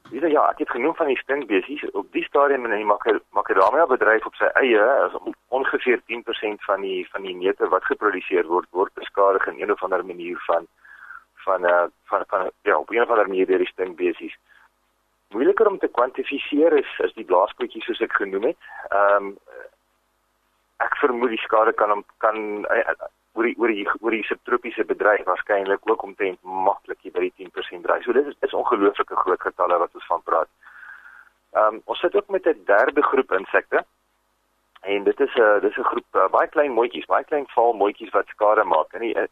Dis 0.09 0.31
ja, 0.31 0.49
ek 0.49 0.57
het 0.57 0.69
genoem 0.69 0.95
van 0.95 1.07
die 1.07 1.17
stinkbesies 1.17 1.83
op 1.93 2.07
die 2.11 2.23
stadium 2.23 2.65
in 2.65 2.71
die 2.73 2.89
makadamia 3.37 3.85
bedryf 3.85 4.25
op 4.25 4.35
sy 4.39 4.47
eie 4.57 4.85
is 5.05 5.17
ongeveer 5.53 6.01
10% 6.09 6.65
van 6.65 6.81
die 6.81 7.07
van 7.11 7.21
die 7.21 7.35
neute 7.35 7.69
wat 7.69 7.85
geproduseer 7.85 8.47
word 8.47 8.65
word 8.71 8.93
beskadig 8.93 9.45
in 9.47 9.61
een 9.61 9.71
of 9.71 9.83
ander 9.83 10.05
manier 10.05 10.41
van 10.47 10.65
van 11.45 11.65
uh, 11.65 11.85
van 12.09 12.23
van 12.27 12.49
ja, 12.61 12.77
op 12.77 12.89
een 12.91 13.01
of 13.01 13.09
ander 13.09 13.27
manier 13.27 13.45
deur 13.45 13.61
die 13.61 13.67
stinkbesies. 13.67 14.35
Moeiliker 15.29 15.67
om 15.67 15.77
te 15.77 15.87
kwantifiseer 15.87 16.73
is 16.73 16.99
is 17.05 17.13
die 17.13 17.29
blaaspoetjies 17.29 17.85
soos 17.85 18.01
ek 18.01 18.17
genoem 18.23 18.49
het. 18.49 18.57
Ehm 18.89 19.29
um, 19.29 19.37
ek 20.79 20.95
vermoed 20.97 21.35
die 21.35 21.45
skade 21.45 21.73
kan 21.73 22.03
kan 22.17 22.65
uh, 22.65 22.97
oor 23.39 23.47
die 23.47 23.55
oor 23.57 23.73
die 23.73 23.87
oor 23.99 24.15
die 24.15 24.25
subtropiese 24.27 24.85
bedryf 24.85 25.23
waarskynlik 25.27 25.91
ook 25.91 26.03
omtrent 26.07 26.39
maklik 26.43 27.05
by 27.13 27.27
die 27.27 27.33
10% 27.47 27.85
dryf. 27.87 28.03
So 28.03 28.15
dit 28.17 28.27
is, 28.27 28.35
is 28.47 28.57
ongelooflike 28.63 29.21
groot 29.23 29.41
getalle 29.41 29.79
wat 29.83 29.95
ons 29.95 30.09
van 30.11 30.25
praat. 30.31 30.51
Ehm 31.55 31.79
um, 31.79 31.81
ons 31.85 31.99
sit 31.99 32.15
ook 32.15 32.29
met 32.35 32.45
'n 32.45 32.65
derde 32.65 33.03
groep 33.11 33.31
insekte. 33.39 33.85
En 34.81 35.03
dit 35.03 35.19
is 35.19 35.35
'n 35.35 35.59
dis 35.61 35.77
'n 35.77 35.89
groep 35.91 36.09
uh, 36.15 36.27
baie 36.37 36.47
klein 36.47 36.71
mooitjies, 36.71 37.11
baie 37.13 37.23
klein 37.23 37.47
val 37.55 37.73
mooitjies 37.73 38.15
wat 38.17 38.27
skade 38.27 38.63
maak. 38.63 38.93
En 38.93 38.99
die 38.99 39.15
uh, 39.15 39.27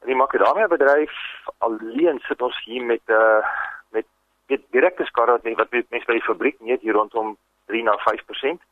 In 0.00 0.12
die 0.12 0.16
makadamia 0.16 0.66
bedryf 0.70 1.14
alleen 1.58 2.20
sit 2.26 2.42
ons 2.42 2.58
hier 2.64 2.84
met 2.84 3.02
'n 3.06 3.12
uh, 3.12 3.46
met 3.90 4.06
dit 4.46 4.62
direkte 4.70 5.04
skade 5.04 5.30
wat 5.30 5.70
mense 5.90 6.06
by 6.06 6.12
die 6.12 6.28
fabriek 6.30 6.60
net 6.60 6.80
hier 6.80 6.94
rondom 6.94 7.36
3 7.66 7.82
na 7.82 7.96
5%. 7.98 8.62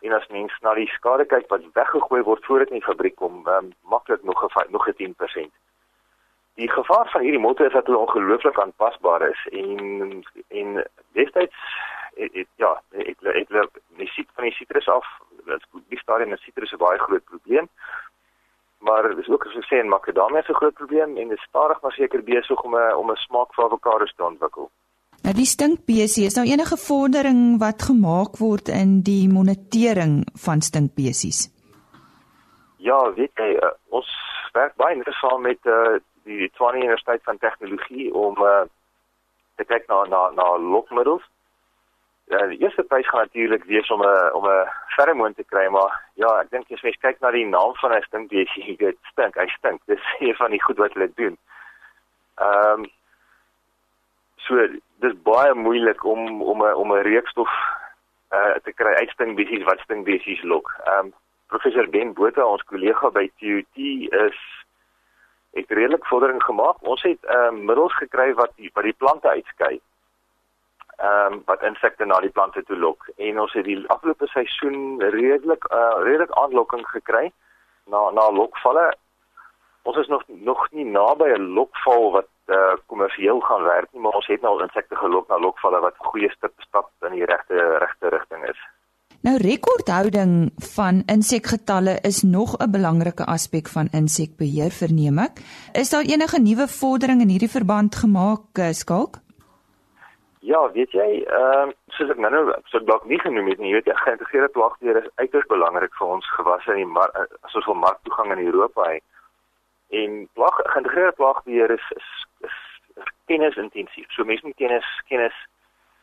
En 0.00 0.12
as 0.12 0.26
mens 0.28 0.58
na 0.60 0.74
die 0.74 0.88
skade 0.88 1.24
kyk 1.24 1.48
wat 1.48 1.62
weggegooi 1.72 2.22
word 2.22 2.44
voor 2.44 2.58
dit 2.58 2.68
in 2.68 2.80
die 2.80 2.88
fabriek 2.88 3.16
kom, 3.16 3.46
um, 3.48 3.72
maklik 3.82 4.22
nog 4.22 4.42
nog 4.68 4.88
'n 4.88 4.94
10%. 4.96 5.52
Die 6.54 6.70
gevaar 6.70 7.10
van 7.10 7.20
hierdie 7.20 7.40
motor 7.40 7.66
is 7.66 7.72
dat 7.72 7.86
hulle 7.86 7.98
ongelooflik 7.98 8.60
aanpasbaar 8.60 9.28
is 9.28 9.46
en 9.50 10.24
en 10.48 10.86
destyds 11.12 11.56
het, 12.14 12.32
het 12.34 12.48
ja, 12.54 12.82
ek 12.90 13.20
ek 13.20 13.50
loop 13.50 13.78
die 14.00 14.08
sit 14.08 14.28
van 14.34 14.44
die 14.44 14.52
sitrus 14.56 14.88
af. 14.88 15.06
Dit 15.44 15.60
is 15.60 15.82
die 15.92 15.98
stadium 15.98 16.32
met 16.32 16.40
sitrus 16.40 16.72
'n 16.72 16.76
baie 16.76 16.98
groot 16.98 17.24
probleem. 17.24 17.68
Maar 18.78 19.08
dit 19.08 19.18
is 19.18 19.28
ook 19.28 19.46
as 19.46 19.56
ek 19.56 19.68
sê 19.68 19.76
in 19.82 19.88
makadamia 19.88 20.42
se 20.42 20.54
groot 20.54 20.74
probleem 20.74 21.16
en 21.16 21.28
dit 21.28 21.38
stadig 21.38 21.80
maar 21.80 21.92
seker 21.92 22.22
besig 22.22 22.62
om 22.62 22.76
'n 22.76 22.94
om 22.94 23.10
'n 23.10 23.16
smaak 23.16 23.54
vir 23.54 23.64
avokados 23.64 24.14
te 24.14 24.24
ontwikkel. 24.24 24.70
Nou 25.26 25.34
die 25.34 25.48
stinkbesie, 25.50 26.28
is 26.28 26.36
daar 26.38 26.46
enige 26.46 26.76
vordering 26.78 27.58
wat 27.58 27.82
gemaak 27.82 28.36
word 28.38 28.68
in 28.70 29.00
die 29.02 29.26
monitering 29.26 30.20
van 30.44 30.60
stinkbesies? 30.62 31.40
Ja, 32.78 32.98
weet 33.16 33.32
jy, 33.34 33.48
uh, 33.58 33.72
ons 33.90 34.06
werk 34.54 34.76
baie 34.78 34.94
net 34.94 35.08
saam 35.18 35.42
met 35.42 35.58
uh, 35.66 35.96
die 36.30 36.46
Tshwane 36.52 36.78
Universiteit 36.78 37.24
van 37.26 37.40
Tegnologie 37.42 38.12
om 38.14 38.38
uh, 38.38 38.60
te 39.58 39.66
kyk 39.66 39.90
na 39.90 40.04
na 40.12 40.20
na 40.36 40.46
lokmiddels. 40.62 41.26
Ja, 42.30 42.44
die 42.46 42.60
eerste 42.62 42.86
prys 42.86 43.10
gaan 43.10 43.26
natuurlik 43.26 43.66
wees 43.66 43.90
om 43.90 44.06
'n 44.06 44.30
om 44.38 44.46
'n 44.46 44.70
feromoon 44.94 45.34
te 45.34 45.42
kry, 45.42 45.66
maar 45.66 45.90
ja, 46.14 46.30
ek 46.44 46.50
dink 46.54 46.70
as 46.70 46.86
mens 46.86 47.02
kyk 47.02 47.18
na 47.20 47.34
die 47.34 47.46
naam 47.46 47.74
van 47.82 47.98
hy 47.98 48.00
stink, 48.06 48.30
jy 48.30 48.46
sien 48.54 48.76
dit 48.86 48.98
stink, 49.10 49.34
hy 49.34 49.48
stink. 49.58 49.82
Dis 49.90 50.06
een 50.20 50.38
van 50.38 50.54
die 50.54 50.62
goed 50.62 50.78
wat 50.78 50.94
hulle 50.94 51.10
doen. 51.18 51.34
Ehm 52.38 52.86
um, 52.86 52.86
so 54.46 54.66
dis 55.04 55.16
baie 55.22 55.54
moeilik 55.54 56.04
om 56.04 56.42
om 56.42 56.62
'n 56.62 56.74
om 56.74 56.92
'n 56.92 57.06
reukstof 57.10 57.50
uh 58.32 58.54
te 58.64 58.72
kry 58.72 58.94
uitstink 58.94 59.36
besies 59.36 59.64
wat 59.64 59.78
stink 59.78 60.04
besies 60.04 60.42
lok. 60.42 60.72
Um, 60.92 61.12
professor 61.46 61.88
Ben 61.90 62.12
Botha, 62.12 62.44
ons 62.44 62.62
kollega 62.62 63.10
by 63.10 63.30
TUT 63.38 63.76
is 63.76 64.38
het 65.56 65.70
redelik 65.70 66.06
vordering 66.06 66.42
gemaak. 66.42 66.76
Ons 66.80 67.02
het 67.02 67.24
ehm 67.24 67.54
uh, 67.54 67.64
middels 67.70 67.94
gekry 67.96 68.34
wat 68.34 68.52
die 68.56 68.70
wat 68.74 68.84
die 68.84 68.98
plante 68.98 69.28
uitskei. 69.28 69.80
Um, 70.96 71.42
wat 71.44 71.62
insekte 71.62 72.04
na 72.04 72.20
die 72.20 72.32
plante 72.32 72.62
toe 72.64 72.76
lok 72.76 73.08
en 73.16 73.40
ons 73.40 73.52
het 73.52 73.64
die 73.64 73.84
afgelope 73.88 74.26
seisoen 74.26 75.00
redelik 75.00 75.64
uh 75.72 75.96
redelik 76.02 76.30
aanlokking 76.30 76.86
gekry 76.88 77.32
na 77.86 78.10
na 78.10 78.30
lokvalle. 78.30 78.92
Ons 79.82 79.96
is 79.96 80.06
nog 80.06 80.22
nog 80.26 80.70
nie 80.70 80.84
naby 80.84 81.28
'n 81.36 81.52
lokval 81.58 82.10
wat 82.12 82.28
uh 82.48 82.76
kommersieel 82.86 83.40
gaan 83.40 83.62
werk 83.62 83.92
nie, 83.92 84.00
maar 84.00 84.18
ons 84.18 84.26
het 84.26 84.42
nou 84.42 84.54
al 84.54 84.66
insekte 84.68 84.96
gelok 84.96 85.28
na 85.28 85.38
lokvalle 85.38 85.80
wat 85.80 85.98
goeie 85.98 86.30
stap 86.36 86.52
stap 86.68 86.90
in 87.08 87.18
die 87.18 87.24
regte 87.24 87.54
regte 87.82 88.08
rigting 88.08 88.48
is. 88.48 88.60
Nou 89.26 89.36
rekordhouding 89.42 90.32
van 90.76 91.02
insekgetalle 91.06 91.98
is 92.10 92.22
nog 92.22 92.56
'n 92.56 92.70
belangrike 92.70 93.24
aspek 93.24 93.66
van 93.68 93.88
insekbeheer 93.92 94.70
verneem 94.70 95.18
ek. 95.18 95.34
Is 95.72 95.90
daar 95.90 96.06
enige 96.06 96.38
nuwe 96.40 96.68
vordering 96.68 97.20
in 97.20 97.28
hierdie 97.28 97.56
verband 97.58 97.94
gemaak, 97.94 98.46
eh, 98.52 98.70
Skalk? 98.70 99.14
Ja, 100.40 100.70
weet 100.72 100.90
jy, 100.90 101.24
ehm 101.26 101.68
uh, 101.68 101.74
soos 101.86 102.10
ek 102.10 102.18
nou 102.18 102.54
so 102.64 102.78
dalk 102.78 103.04
nie 103.04 103.18
genoem 103.18 103.48
het 103.48 103.58
nie, 103.58 103.70
jy 103.72 103.80
weet 103.82 103.98
geïntegreerde 103.98 104.48
plaagbeheer 104.48 104.96
is 105.02 105.10
uiters 105.14 105.46
belangrik 105.46 105.94
vir 105.98 106.06
ons 106.06 106.26
gewasse 106.36 106.70
in 106.70 106.76
die 106.76 106.92
mar 106.98 107.10
as 107.42 107.54
ons 107.54 107.66
wil 107.66 107.74
marktoegang 107.74 108.32
in 108.32 108.46
Europa 108.46 108.82
hê. 108.90 109.00
En 109.90 110.28
plaag 110.32 110.56
geïntegreerde 110.74 111.74
is, 111.74 111.90
is, 111.96 111.96
is 111.96 112.25
kennisintensief. 113.26 114.10
So 114.14 114.24
mense 114.24 114.46
moet 114.46 114.56
kennis 114.56 114.88
kennis 115.08 115.36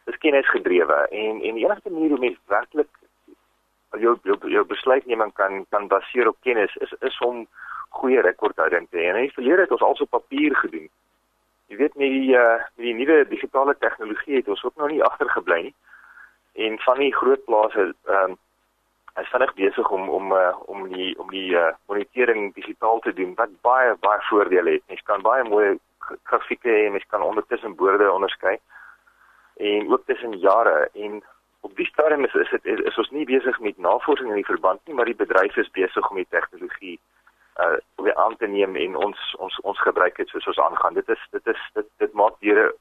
is 0.05 0.17
kennisgedrewe 0.17 1.07
en 1.09 1.41
en 1.41 1.55
die 1.55 1.65
enigste 1.65 1.89
manier 1.89 2.09
hoe 2.09 2.19
mens 2.19 2.39
werklik 2.51 2.89
jou 3.99 4.17
jou 4.23 4.37
jou 4.49 4.65
besluitneming 4.65 5.33
kan 5.33 5.65
kan 5.69 5.87
baseer 5.87 6.27
op 6.27 6.37
kennis 6.41 6.75
is 6.75 6.93
is 6.99 7.19
om 7.19 7.47
goeie 7.89 8.21
rekordhouding 8.21 8.87
te 8.89 8.97
hê. 8.97 9.09
En 9.09 9.15
in 9.15 9.27
die 9.27 9.37
verlede 9.37 9.65
het 9.65 9.71
ons 9.71 9.85
also 9.85 10.05
papier 10.05 10.55
gedoen. 10.55 10.89
Jy 11.71 11.77
weet 11.77 11.95
met 11.95 12.09
die 12.09 12.33
uh, 12.37 12.61
met 12.75 12.85
die 12.87 12.95
nuwe 12.97 13.25
digitale 13.29 13.75
tegnologie 13.79 14.35
het 14.35 14.47
ons 14.47 14.63
ook 14.63 14.75
nog 14.75 14.89
nie 14.91 15.03
agtergebly 15.03 15.61
nie. 15.69 15.75
En 16.53 16.79
van 16.79 16.99
die 16.99 17.13
groot 17.15 17.45
plase 17.45 17.93
ehm 18.05 18.33
um, 18.33 18.39
is 19.21 19.29
vinnig 19.29 19.53
besig 19.53 19.89
om 19.91 20.09
om 20.09 20.31
uh, 20.31 20.53
om 20.65 20.87
die 20.89 21.13
om 21.19 21.29
die 21.29 21.49
uh, 21.53 21.71
monitering 21.85 22.53
digitaal 22.53 22.99
te 22.99 23.13
doen 23.13 23.35
wat 23.35 23.49
baie 23.61 23.95
baie 24.01 24.21
voordele 24.29 24.77
het. 24.77 24.83
Jy 24.87 25.01
kan 25.03 25.21
baie 25.21 25.43
mooi 25.43 25.77
grafieke 26.23 26.69
hê 26.69 26.85
en 26.87 26.97
jy 26.97 27.03
kan 27.07 27.21
ondertussen 27.21 27.75
boorde 27.75 28.11
onderskei 28.11 28.57
en 29.55 29.91
ook 29.91 30.05
tussen 30.05 30.37
jare 30.39 30.89
en 30.93 31.23
op 31.61 31.75
die 31.75 31.85
stadium 31.85 32.25
is 32.25 32.33
is 32.33 32.49
dit 32.49 32.65
is, 32.65 32.79
is 32.79 32.97
ons 32.97 33.09
nie 33.09 33.25
besig 33.25 33.59
met 33.59 33.77
navorsing 33.77 34.29
in 34.29 34.41
die 34.41 34.51
verband 34.51 34.81
nie, 34.85 34.95
maar 34.95 35.05
die 35.05 35.21
bedryf 35.23 35.55
is 35.57 35.71
besig 35.71 36.09
om 36.09 36.19
die 36.21 36.29
tegnologie 36.29 36.99
uh 37.63 37.77
weer 38.03 38.15
aan 38.15 38.35
te 38.37 38.47
neem 38.47 38.75
en 38.75 38.95
ons 38.95 39.35
ons 39.45 39.59
ons 39.61 39.81
gebruik 39.87 40.17
dit 40.17 40.29
soos 40.29 40.47
ons 40.51 40.59
aangaan. 40.59 40.93
Dit 40.93 41.09
is 41.09 41.27
dit 41.31 41.47
is 41.47 41.61
dit 41.73 41.89
dit 42.03 42.13
maak 42.13 42.39
deure 42.39 42.73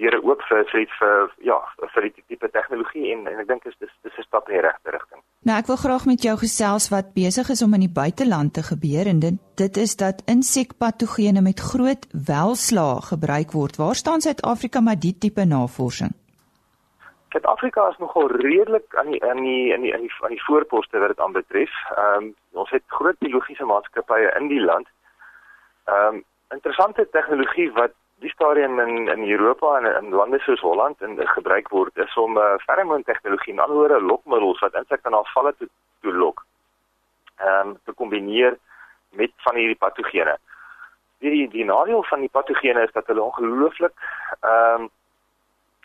deure 0.00 0.20
oop 0.24 0.42
vir 0.48 0.64
vir 0.72 0.86
vir 0.98 1.32
ja, 1.50 1.58
vir 1.94 2.08
die 2.08 2.24
tipe 2.32 2.48
tegnologie 2.48 3.12
en 3.14 3.26
en 3.30 3.42
ek 3.42 3.48
dink 3.48 3.66
is 3.70 3.76
dis 3.78 3.92
dis 4.06 4.18
'n 4.18 4.26
stap 4.26 4.48
in 4.48 4.56
die 4.56 4.64
regte 4.66 4.94
rigting. 4.96 5.22
Nou 5.48 5.56
ek 5.58 5.68
wil 5.72 5.80
graag 5.84 6.06
met 6.06 6.22
jou 6.22 6.36
gesels 6.36 6.88
wat 6.94 7.12
besig 7.14 7.50
is 7.54 7.62
om 7.62 7.74
in 7.74 7.86
die 7.86 7.96
buiteland 8.02 8.54
te 8.54 8.62
gebeur 8.62 9.06
en 9.12 9.20
dit 9.20 9.36
dit 9.56 9.76
is 9.76 9.96
dat 9.96 10.22
insekpatogene 10.26 11.40
met 11.40 11.60
groot 11.72 12.06
welslaag 12.32 13.12
gebruik 13.12 13.52
word. 13.52 13.76
Waar 13.76 13.94
staan 13.94 14.20
Suid-Afrika 14.20 14.80
met 14.80 15.00
die 15.00 15.16
tipe 15.18 15.44
navorsing? 15.44 16.12
Suid-Afrika 17.32 17.88
is 17.88 17.98
nogal 17.98 18.26
redelik 18.28 18.96
aan 19.00 19.10
die 19.10 19.22
aan 19.24 19.42
die 19.42 19.74
aan 19.74 19.82
die 19.82 19.94
aan 19.94 20.04
die, 20.06 20.12
aan 20.22 20.36
die 20.36 20.44
voorposte 20.48 20.98
wat 20.98 21.08
dit 21.08 21.20
aanbetref. 21.20 21.72
Ehm 21.96 22.24
um, 22.24 22.34
ons 22.52 22.70
het 22.70 22.82
groot 22.86 23.18
biologiese 23.18 23.64
maatskappye 23.64 24.32
in 24.40 24.48
die 24.48 24.64
land. 24.70 24.88
Ehm 25.84 26.14
um, 26.14 26.24
interessante 26.50 27.08
tegnologie 27.10 27.70
wat 27.72 27.92
die 28.20 28.30
stadium 28.30 28.78
in 28.80 29.08
in 29.08 29.30
Europa 29.30 29.76
en 29.78 30.04
in 30.04 30.10
lande 30.10 30.38
soos 30.38 30.60
Holland 30.60 31.02
in 31.02 31.16
gebruik 31.28 31.68
word 31.68 31.96
is 31.96 32.16
om 32.16 32.36
uh, 32.36 32.54
feromoon 32.66 33.02
tegnologie, 33.02 33.54
'n 33.54 33.58
anderwoorde 33.58 34.00
lokmiddels 34.00 34.60
wat 34.60 34.74
insekte 34.74 35.10
na 35.10 35.16
afvalle 35.16 35.54
toe 35.58 35.68
toe 36.00 36.12
lok. 36.12 36.44
Ehm 37.36 37.68
um, 37.68 37.78
te 37.84 37.92
kombineer 37.92 38.58
met 39.10 39.32
van 39.36 39.56
hierdie 39.56 39.82
patogene. 39.86 40.38
Die 41.18 41.48
die 41.48 41.64
nadeel 41.64 42.02
van 42.04 42.20
die 42.20 42.32
patogene 42.32 42.82
is 42.82 42.92
dat 42.92 43.06
hulle 43.06 43.22
ongelooflik 43.22 43.94
ehm 44.40 44.82
um, 44.82 44.90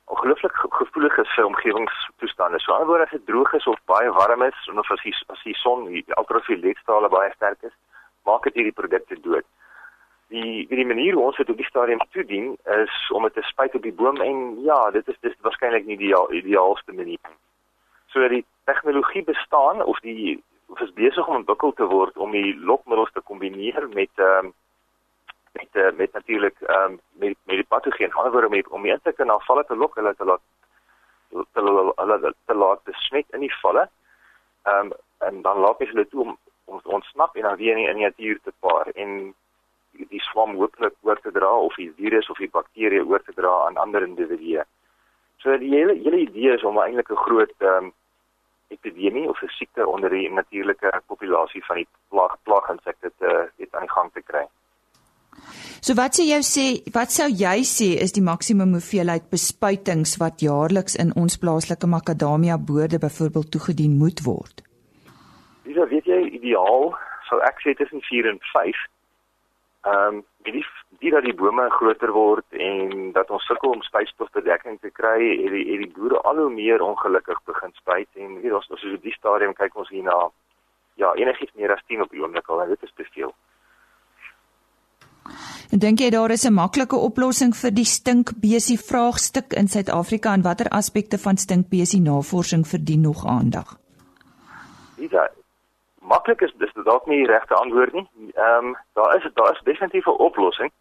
ongelooflik 0.06 0.56
gevoelig 0.70 1.18
is 1.18 1.34
vir 1.36 1.46
omgewingstoestande. 1.46 2.60
So 2.60 2.74
alhoewel 2.74 3.06
dit 3.10 3.26
droog 3.26 3.54
is 3.54 3.68
of 3.68 3.80
baie 3.86 4.12
warm 4.12 4.44
is 4.44 4.70
of 4.74 4.92
as 4.92 5.02
die 5.02 5.16
as 5.28 5.44
die 5.44 5.56
son 5.56 5.86
die 5.86 6.06
ultravioletstrale 6.18 7.10
baie 7.10 7.32
sterk 7.36 7.62
is, 7.62 7.74
maak 8.24 8.44
dit 8.44 8.54
hierdie 8.54 8.80
produkte 8.82 9.22
dood. 9.22 9.46
Die 10.36 10.66
die 10.68 10.86
manier 10.86 11.16
hoe 11.16 11.24
ons 11.30 11.38
dit 11.40 11.50
op 11.50 11.58
die 11.58 11.68
stadium 11.70 12.02
toedien 12.12 12.56
is 12.76 12.96
om 13.16 13.24
dit 13.28 13.34
te 13.34 13.44
spuit 13.48 13.76
op 13.76 13.84
die 13.86 13.94
boom 13.94 14.22
en 14.22 14.42
ja, 14.64 14.80
dit 14.92 15.08
is 15.08 15.20
dis 15.28 15.38
waarskynlik 15.48 15.86
nie 15.86 15.98
die 16.02 16.14
ideaalste 16.42 16.94
manier. 16.94 17.32
So 18.14 18.28
die 18.32 18.44
tegnologie 18.70 19.24
bestaan 19.24 19.84
of 19.84 20.00
die 20.04 20.42
of 20.68 20.82
is 20.82 20.94
besig 20.94 21.28
om 21.28 21.36
ontwikkel 21.42 21.74
te 21.74 21.88
word 21.90 22.18
om 22.18 22.32
die 22.32 22.56
lokmiddels 22.58 23.12
te 23.14 23.22
kombineer 23.22 23.90
met 23.94 24.24
ehm 24.28 24.52
um, 24.52 24.54
met 25.56 25.78
uh, 25.84 25.92
met 25.98 26.14
natuurlik 26.14 26.62
ehm 26.62 26.92
um, 26.92 27.00
met 27.22 27.38
met 27.44 27.62
die 27.62 27.70
patogeen. 27.76 28.14
Anderswoorde 28.14 28.48
om 28.48 28.76
om 28.78 28.82
die 28.82 28.92
insekte 28.92 29.26
na 29.26 29.40
valle 29.48 29.66
te 29.66 29.76
lok, 29.76 29.96
hulle 29.96 30.16
te 30.16 30.26
laat 30.26 30.42
te 31.54 31.62
hulle 32.02 32.34
te 32.46 32.56
laat 32.56 32.84
besmet 32.84 33.26
in 33.30 33.40
die 33.40 33.56
valle. 33.62 33.88
Ehm 34.64 34.86
um, 34.86 34.94
en 35.18 35.42
dan 35.42 35.58
laat 35.58 35.80
jy 35.80 35.88
hulle 35.94 36.08
toe 36.08 36.22
om 36.22 36.38
om 36.66 36.82
ontsnap 36.84 37.36
en 37.36 37.42
dan 37.42 37.56
weer 37.56 37.78
in 37.78 37.96
die 37.96 38.04
natuur 38.04 38.40
te 38.44 38.54
paar 38.60 38.88
en 38.94 39.36
die 40.10 40.24
swam 40.30 40.56
hopelik 40.60 40.96
oor 41.02 41.20
te 41.22 41.32
dra 41.32 41.52
of 41.68 41.76
die 41.76 41.92
virus 41.98 42.30
of 42.30 42.38
die 42.38 42.52
bakterie 42.52 43.04
oor 43.04 43.24
te 43.24 43.36
dra 43.36 43.54
aan 43.68 43.78
ander 43.78 44.04
individue. 44.08 44.64
So 45.44 45.58
die 45.62 45.72
hele 45.74 45.96
hele 46.04 46.24
idee 46.26 46.56
is 46.56 46.64
om 46.64 46.80
eintlik 46.82 47.12
'n 47.12 47.24
groot 47.28 47.56
ehm 47.60 47.86
um, 47.86 47.94
epidemie 48.68 49.30
of 49.30 49.42
'n 49.42 49.56
siekte 49.58 49.88
onder 49.88 50.10
die 50.10 50.32
natuurlike 50.32 51.02
populasie 51.08 51.66
van 51.66 51.76
die 51.76 51.88
plaag 52.10 52.36
plaaginsekte 52.44 53.12
te 53.18 53.50
weet 53.58 53.76
aan 53.76 53.88
die 53.88 53.96
gang 53.98 54.12
te 54.14 54.22
kry. 54.22 54.46
So 55.82 55.94
wat 55.94 56.16
sê 56.18 56.24
jy 56.26 56.42
sê, 56.42 56.66
wat 56.94 57.12
sou 57.12 57.28
jy 57.30 57.60
sê 57.62 57.90
is 58.06 58.16
die 58.16 58.24
maksimum 58.24 58.72
hoeveelheid 58.78 59.30
bespuitings 59.30 60.18
wat 60.18 60.42
jaarliks 60.42 60.96
in 60.96 61.12
ons 61.16 61.38
plaaslike 61.38 61.88
makadamia 61.88 62.58
boorde 62.58 62.98
byvoorbeeld 63.00 63.52
toegedien 63.52 63.98
moet 63.98 64.24
word? 64.26 64.64
Dis 65.64 65.78
weet 65.90 66.06
jy 66.06 66.22
ideaal 66.40 66.96
sou 67.30 67.40
ek 67.42 67.62
sê 67.62 67.76
tussen 67.78 68.02
4 68.02 68.30
en 68.32 68.40
5. 68.54 68.82
Ehm 69.86 70.16
um, 70.16 70.24
die 70.46 70.66
die 71.00 71.12
dat 71.12 71.24
die 71.24 71.34
bome 71.34 71.70
groter 71.70 72.12
word 72.12 72.46
en 72.58 73.12
dat 73.14 73.30
ons 73.30 73.46
sukkel 73.46 73.76
om 73.76 73.82
spysstofbedekking 73.86 74.80
te 74.82 74.90
kry, 74.90 75.20
het 75.44 75.52
die 75.54 75.66
het 75.72 75.84
die 75.84 75.92
boere 75.94 76.22
al 76.22 76.42
hoe 76.42 76.50
meer 76.54 76.82
ongelukkig 76.82 77.42
begin 77.46 77.74
spuit 77.82 78.10
en 78.14 78.40
weet 78.42 78.56
ons 78.60 78.70
ons 78.70 78.84
is 78.84 78.96
op 78.98 79.06
die 79.06 79.14
stadium 79.18 79.54
kyk 79.54 79.76
ons 79.76 79.92
hierna 79.94 80.18
ja, 80.96 81.14
enigiets 81.14 81.54
meer 81.54 81.76
as 81.76 81.84
10 81.88 82.02
op 82.02 82.10
die 82.10 82.24
oomblik 82.24 82.50
al 82.50 82.64
en 82.64 82.74
dit 82.74 82.88
is 82.88 82.96
te 82.96 83.06
veel. 83.12 83.34
Dink 85.86 86.00
jy 86.00 86.10
daar 86.10 86.32
is 86.32 86.46
'n 86.46 86.54
maklike 86.54 86.96
oplossing 86.96 87.54
vir 87.62 87.72
die 87.72 87.86
stinkbesie 87.86 88.80
vraagstuk 88.80 89.54
in 89.54 89.68
Suid-Afrika 89.68 90.34
en 90.34 90.42
watter 90.42 90.70
aspekte 90.70 91.18
van 91.18 91.38
stinkbesie 91.38 92.02
navorsing 92.02 92.68
verdien 92.68 93.02
nog 93.02 93.26
aandag? 93.26 93.85
Maklik 96.06 96.42
is 96.42 96.54
dis 96.62 96.74
dalk 96.86 97.06
nie 97.10 97.24
die 97.24 97.32
regte 97.32 97.56
antwoord 97.58 97.94
nie. 97.94 98.08
Ehm 98.34 98.72
um, 98.72 98.76
daar 98.94 99.16
is 99.18 99.28
daar 99.34 99.52
is 99.52 99.62
definitief 99.64 100.06
'n 100.06 100.24
oplossing. 100.28 100.72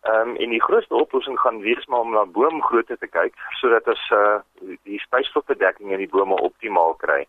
Ehm 0.00 0.28
um, 0.28 0.36
en 0.36 0.50
die 0.50 0.62
grootste 0.62 0.94
oplossing 0.94 1.40
gaan 1.40 1.60
wees 1.60 1.86
maar 1.86 2.00
om 2.00 2.12
na 2.12 2.24
boomgrootte 2.24 2.98
te 2.98 3.06
kyk 3.06 3.34
sodat 3.60 3.88
ons 3.88 4.10
uh 4.10 4.38
die 4.82 5.00
spysstofbedekking 5.00 5.90
in 5.90 5.98
die 5.98 6.08
bome 6.08 6.34
optimaal 6.34 6.94
kry. 6.94 7.26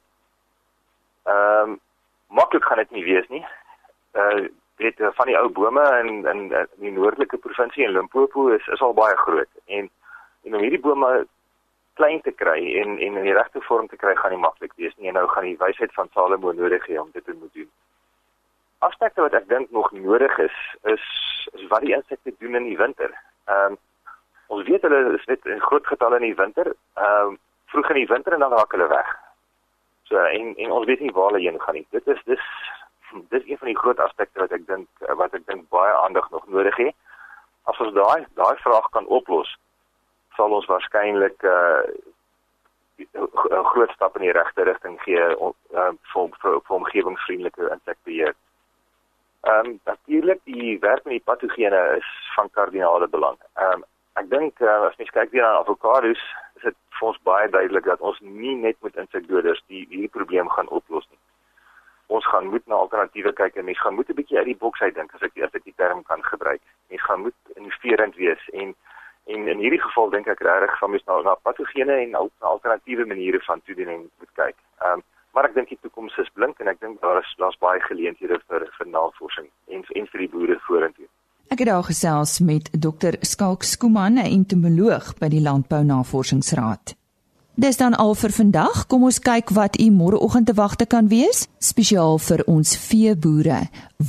Ehm 1.24 1.70
um, 1.70 1.80
maklik 2.28 2.64
gaan 2.64 2.78
dit 2.78 2.92
nie 2.92 3.04
wees 3.04 3.28
nie. 3.28 3.46
Uh 4.14 4.48
weet 4.82 5.00
eh, 5.00 5.08
van 5.12 5.26
die 5.26 5.38
ou 5.38 5.50
bome 5.50 5.84
in 6.04 6.26
in 6.26 6.40
in 6.52 6.68
die 6.86 6.92
noordelike 6.92 7.38
provinsie 7.38 7.84
in 7.84 7.92
Limpopo 7.92 8.48
is 8.48 8.68
is 8.68 8.82
al 8.82 8.94
baie 8.94 9.18
groot 9.18 9.50
en 9.66 9.90
en 10.44 10.56
om 10.56 10.62
hierdie 10.62 10.86
bome 10.88 11.28
klein 12.00 12.22
te 12.22 12.32
kry 12.32 12.60
en 12.82 12.98
en 12.98 13.18
in 13.18 13.24
die 13.28 13.34
regte 13.36 13.62
vorm 13.62 13.88
te 13.88 14.00
kry 14.04 14.16
gaan 14.16 14.32
nie 14.32 14.44
maklik 14.44 14.74
wees 14.76 14.96
nie 14.98 15.12
en 15.12 15.18
nou 15.20 15.28
gaan 15.28 15.48
die 15.50 15.60
wysheid 15.60 15.94
van 15.94 16.10
Salomo 16.14 16.52
nodig 16.52 16.86
hê 16.88 17.00
om 17.00 17.10
dit 17.14 17.26
te 17.26 17.34
moet 17.34 17.54
doen. 17.54 17.70
Aspekte 18.80 19.22
wat 19.22 19.34
ek 19.38 19.48
dink 19.50 19.72
nog 19.72 19.92
nodig 19.92 20.38
is 20.38 20.58
is 20.96 21.08
is 21.54 21.68
wat 21.74 21.86
die 21.86 21.96
insekte 21.96 22.34
doen 22.40 22.56
in 22.56 22.70
die 22.70 22.78
winter. 22.78 23.16
Ehm 23.46 23.74
um, 23.74 23.80
ons 24.52 24.68
weet 24.68 24.84
hulle 24.84 25.16
is 25.16 25.26
net 25.32 25.46
in 25.48 25.62
groot 25.64 25.86
getalle 25.88 26.18
in 26.20 26.30
die 26.30 26.40
winter, 26.44 26.74
ehm 27.00 27.34
um, 27.34 27.40
vroeg 27.74 27.90
in 27.94 28.02
die 28.02 28.12
winter 28.14 28.34
en 28.34 28.44
dan 28.46 28.56
raak 28.58 28.72
hulle 28.76 28.88
weg. 28.88 29.12
So 30.10 30.20
en 30.20 30.56
en 30.56 30.72
ons 30.78 30.86
weet 30.86 31.00
nie 31.00 31.14
waar 31.16 31.32
hulle 31.32 31.44
heen 31.46 31.62
gaan 31.62 31.80
nie. 31.80 31.88
Dit 31.96 32.08
is 32.08 32.24
dis 32.26 32.48
dis 33.30 33.48
een 33.48 33.58
van 33.58 33.68
die 33.68 33.78
groot 33.78 34.00
aspekte 34.00 34.40
wat 34.40 34.52
ek 34.52 34.68
dink 34.68 35.08
wat 35.22 35.34
ek 35.38 35.46
dink 35.48 35.70
baie 35.70 35.94
aandag 36.04 36.30
nog 36.32 36.48
nodig 36.48 36.76
het. 36.84 36.96
As 37.72 37.80
ons 37.84 37.94
daai 37.96 38.26
daai 38.40 38.58
vraag 38.64 38.90
kan 38.96 39.08
oplos, 39.08 39.56
sal 40.42 40.58
ons 40.58 40.70
waarskynlik 40.70 41.46
uh, 41.46 41.84
eh, 43.02 43.06
'n 43.58 43.70
groot 43.74 43.92
stap 43.94 44.16
in 44.18 44.26
die 44.28 44.38
regte 44.38 44.66
rigting 44.66 44.98
gee 45.06 45.38
om 45.38 45.54
uh, 45.74 45.94
vir 46.14 46.30
vir, 46.42 46.58
vir 46.66 46.76
omgewingsvriendelike 46.78 47.70
insekbeheer. 47.78 48.36
Ehm 49.50 49.66
um, 49.66 49.80
natuurlik 49.86 50.42
die 50.46 50.78
werk 50.80 51.04
met 51.06 51.18
die 51.18 51.30
patogene 51.30 51.82
is 51.98 52.10
van 52.36 52.50
kardinale 52.58 53.08
belang. 53.08 53.38
Ehm 53.54 53.82
um, 53.82 53.84
ek 54.22 54.30
dink 54.30 54.62
uh, 54.62 54.78
as 54.90 54.98
mens 55.02 55.14
kyk 55.18 55.32
weer 55.32 55.46
na 55.46 55.64
avokados, 55.64 56.22
is 56.58 56.64
dit 56.70 56.78
vir 57.00 57.08
ons 57.10 57.22
baie 57.30 57.50
duidelik 57.50 57.86
dat 57.90 58.02
ons 58.10 58.20
nie 58.20 58.56
net 58.56 58.78
met 58.82 59.02
insekdoders 59.04 59.64
die 59.68 59.86
hierdie 59.90 60.16
probleem 60.18 60.50
gaan 60.50 60.70
oplos 60.70 61.08
nie 61.10 61.22
ons 62.12 62.28
gaan 62.28 62.48
moet 62.52 62.66
na 62.68 62.76
alternatiewe 62.76 63.32
kyk 63.34 63.56
en 63.56 63.66
mense 63.66 63.82
gaan 63.82 63.96
moet 63.96 64.10
'n 64.10 64.20
bietjie 64.20 64.38
uit 64.38 64.50
die 64.52 64.62
boks 64.64 64.82
uit 64.82 64.96
dink 64.96 65.14
as 65.16 65.22
ek 65.28 65.38
as 65.48 65.54
ek 65.60 65.64
die 65.64 65.78
term 65.82 66.04
kan 66.04 66.24
gebruik. 66.24 66.62
Mense 66.90 67.06
gaan 67.06 67.22
moet 67.26 67.38
innoverend 67.56 68.16
wees 68.16 68.44
en 68.62 68.76
en 69.34 69.48
in 69.54 69.64
hierdie 69.64 69.82
geval 69.82 70.10
dink 70.10 70.28
ek 70.28 70.44
regtig 70.48 70.78
van 70.80 70.92
mens 70.92 71.06
na 71.08 71.22
na 71.28 71.36
patogene 71.48 71.96
en 72.04 72.20
alternatiewe 72.54 73.06
maniere 73.06 73.40
van 73.48 73.62
toediening 73.66 74.06
moet 74.20 74.34
kyk. 74.44 74.58
Ehm 74.84 75.00
um, 75.00 75.08
maar 75.34 75.48
ek 75.48 75.54
dink 75.56 75.70
die 75.72 75.80
toekoms 75.82 76.18
is 76.20 76.30
blink 76.36 76.60
en 76.60 76.68
ek 76.68 76.80
dink 76.84 77.00
daar 77.02 77.22
is 77.22 77.34
daar's 77.40 77.60
baie 77.64 77.80
geleenthede 77.88 78.40
vir 78.48 78.68
vir 78.78 78.88
navorsing 78.88 79.48
en 79.68 79.84
en 80.02 80.08
vir 80.14 80.26
die 80.26 80.32
boere 80.36 80.60
vorentoe. 80.68 81.08
Ek 81.52 81.60
het 81.60 81.68
daar 81.68 81.84
gesels 81.84 82.40
met 82.40 82.70
Dr. 82.72 83.18
Skalk 83.28 83.64
Skuman, 83.64 84.16
'n 84.20 84.32
entomoloog 84.40 85.14
by 85.20 85.28
die 85.28 85.44
Landbou 85.48 85.84
Navorsingsraad. 85.84 87.01
Dis 87.62 87.78
dan 87.78 87.94
al 87.94 88.16
vir 88.18 88.32
vandag. 88.34 88.88
Kom 88.90 89.04
ons 89.06 89.20
kyk 89.22 89.52
wat 89.54 89.76
u 89.78 89.86
môreoggend 89.94 90.48
te 90.50 90.54
wagte 90.58 90.88
kan 90.90 91.12
wees, 91.12 91.44
spesiaal 91.62 92.18
vir 92.18 92.42
ons 92.50 92.72
veeboere. 92.88 93.60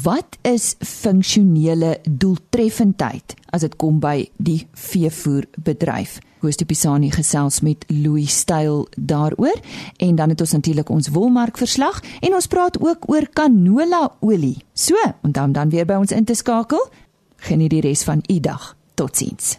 Wat 0.05 0.39
is 0.49 0.71
funksionele 0.81 1.99
doeltreffendheid 2.09 3.35
as 3.53 3.67
dit 3.67 3.75
kom 3.77 3.99
by 4.01 4.25
die 4.41 4.63
veevoerbedryf? 4.73 6.17
Koos 6.41 6.57
die 6.57 6.69
Pisani 6.71 7.11
gesels 7.13 7.61
met 7.61 7.85
Louis 7.93 8.33
Styl 8.33 8.87
daaroor 8.97 9.61
en 10.01 10.17
dan 10.17 10.33
het 10.33 10.41
ons 10.41 10.57
natuurlik 10.57 10.89
ons 10.89 11.13
wolmark 11.13 11.61
verslag 11.61 12.01
en 12.23 12.33
ons 12.39 12.49
praat 12.49 12.81
ook 12.81 13.05
oor 13.13 13.29
canola 13.37 14.07
olie. 14.25 14.63
So, 14.73 14.97
en 14.97 15.37
dan 15.37 15.53
dan 15.53 15.69
weer 15.69 15.85
by 15.85 16.01
ons 16.01 16.17
in 16.17 16.25
te 16.25 16.39
skakel. 16.39 16.89
Geniet 17.37 17.77
die 17.77 17.85
res 17.85 18.07
van 18.09 18.25
u 18.33 18.41
dag. 18.41 18.73
Totsiens. 18.97 19.59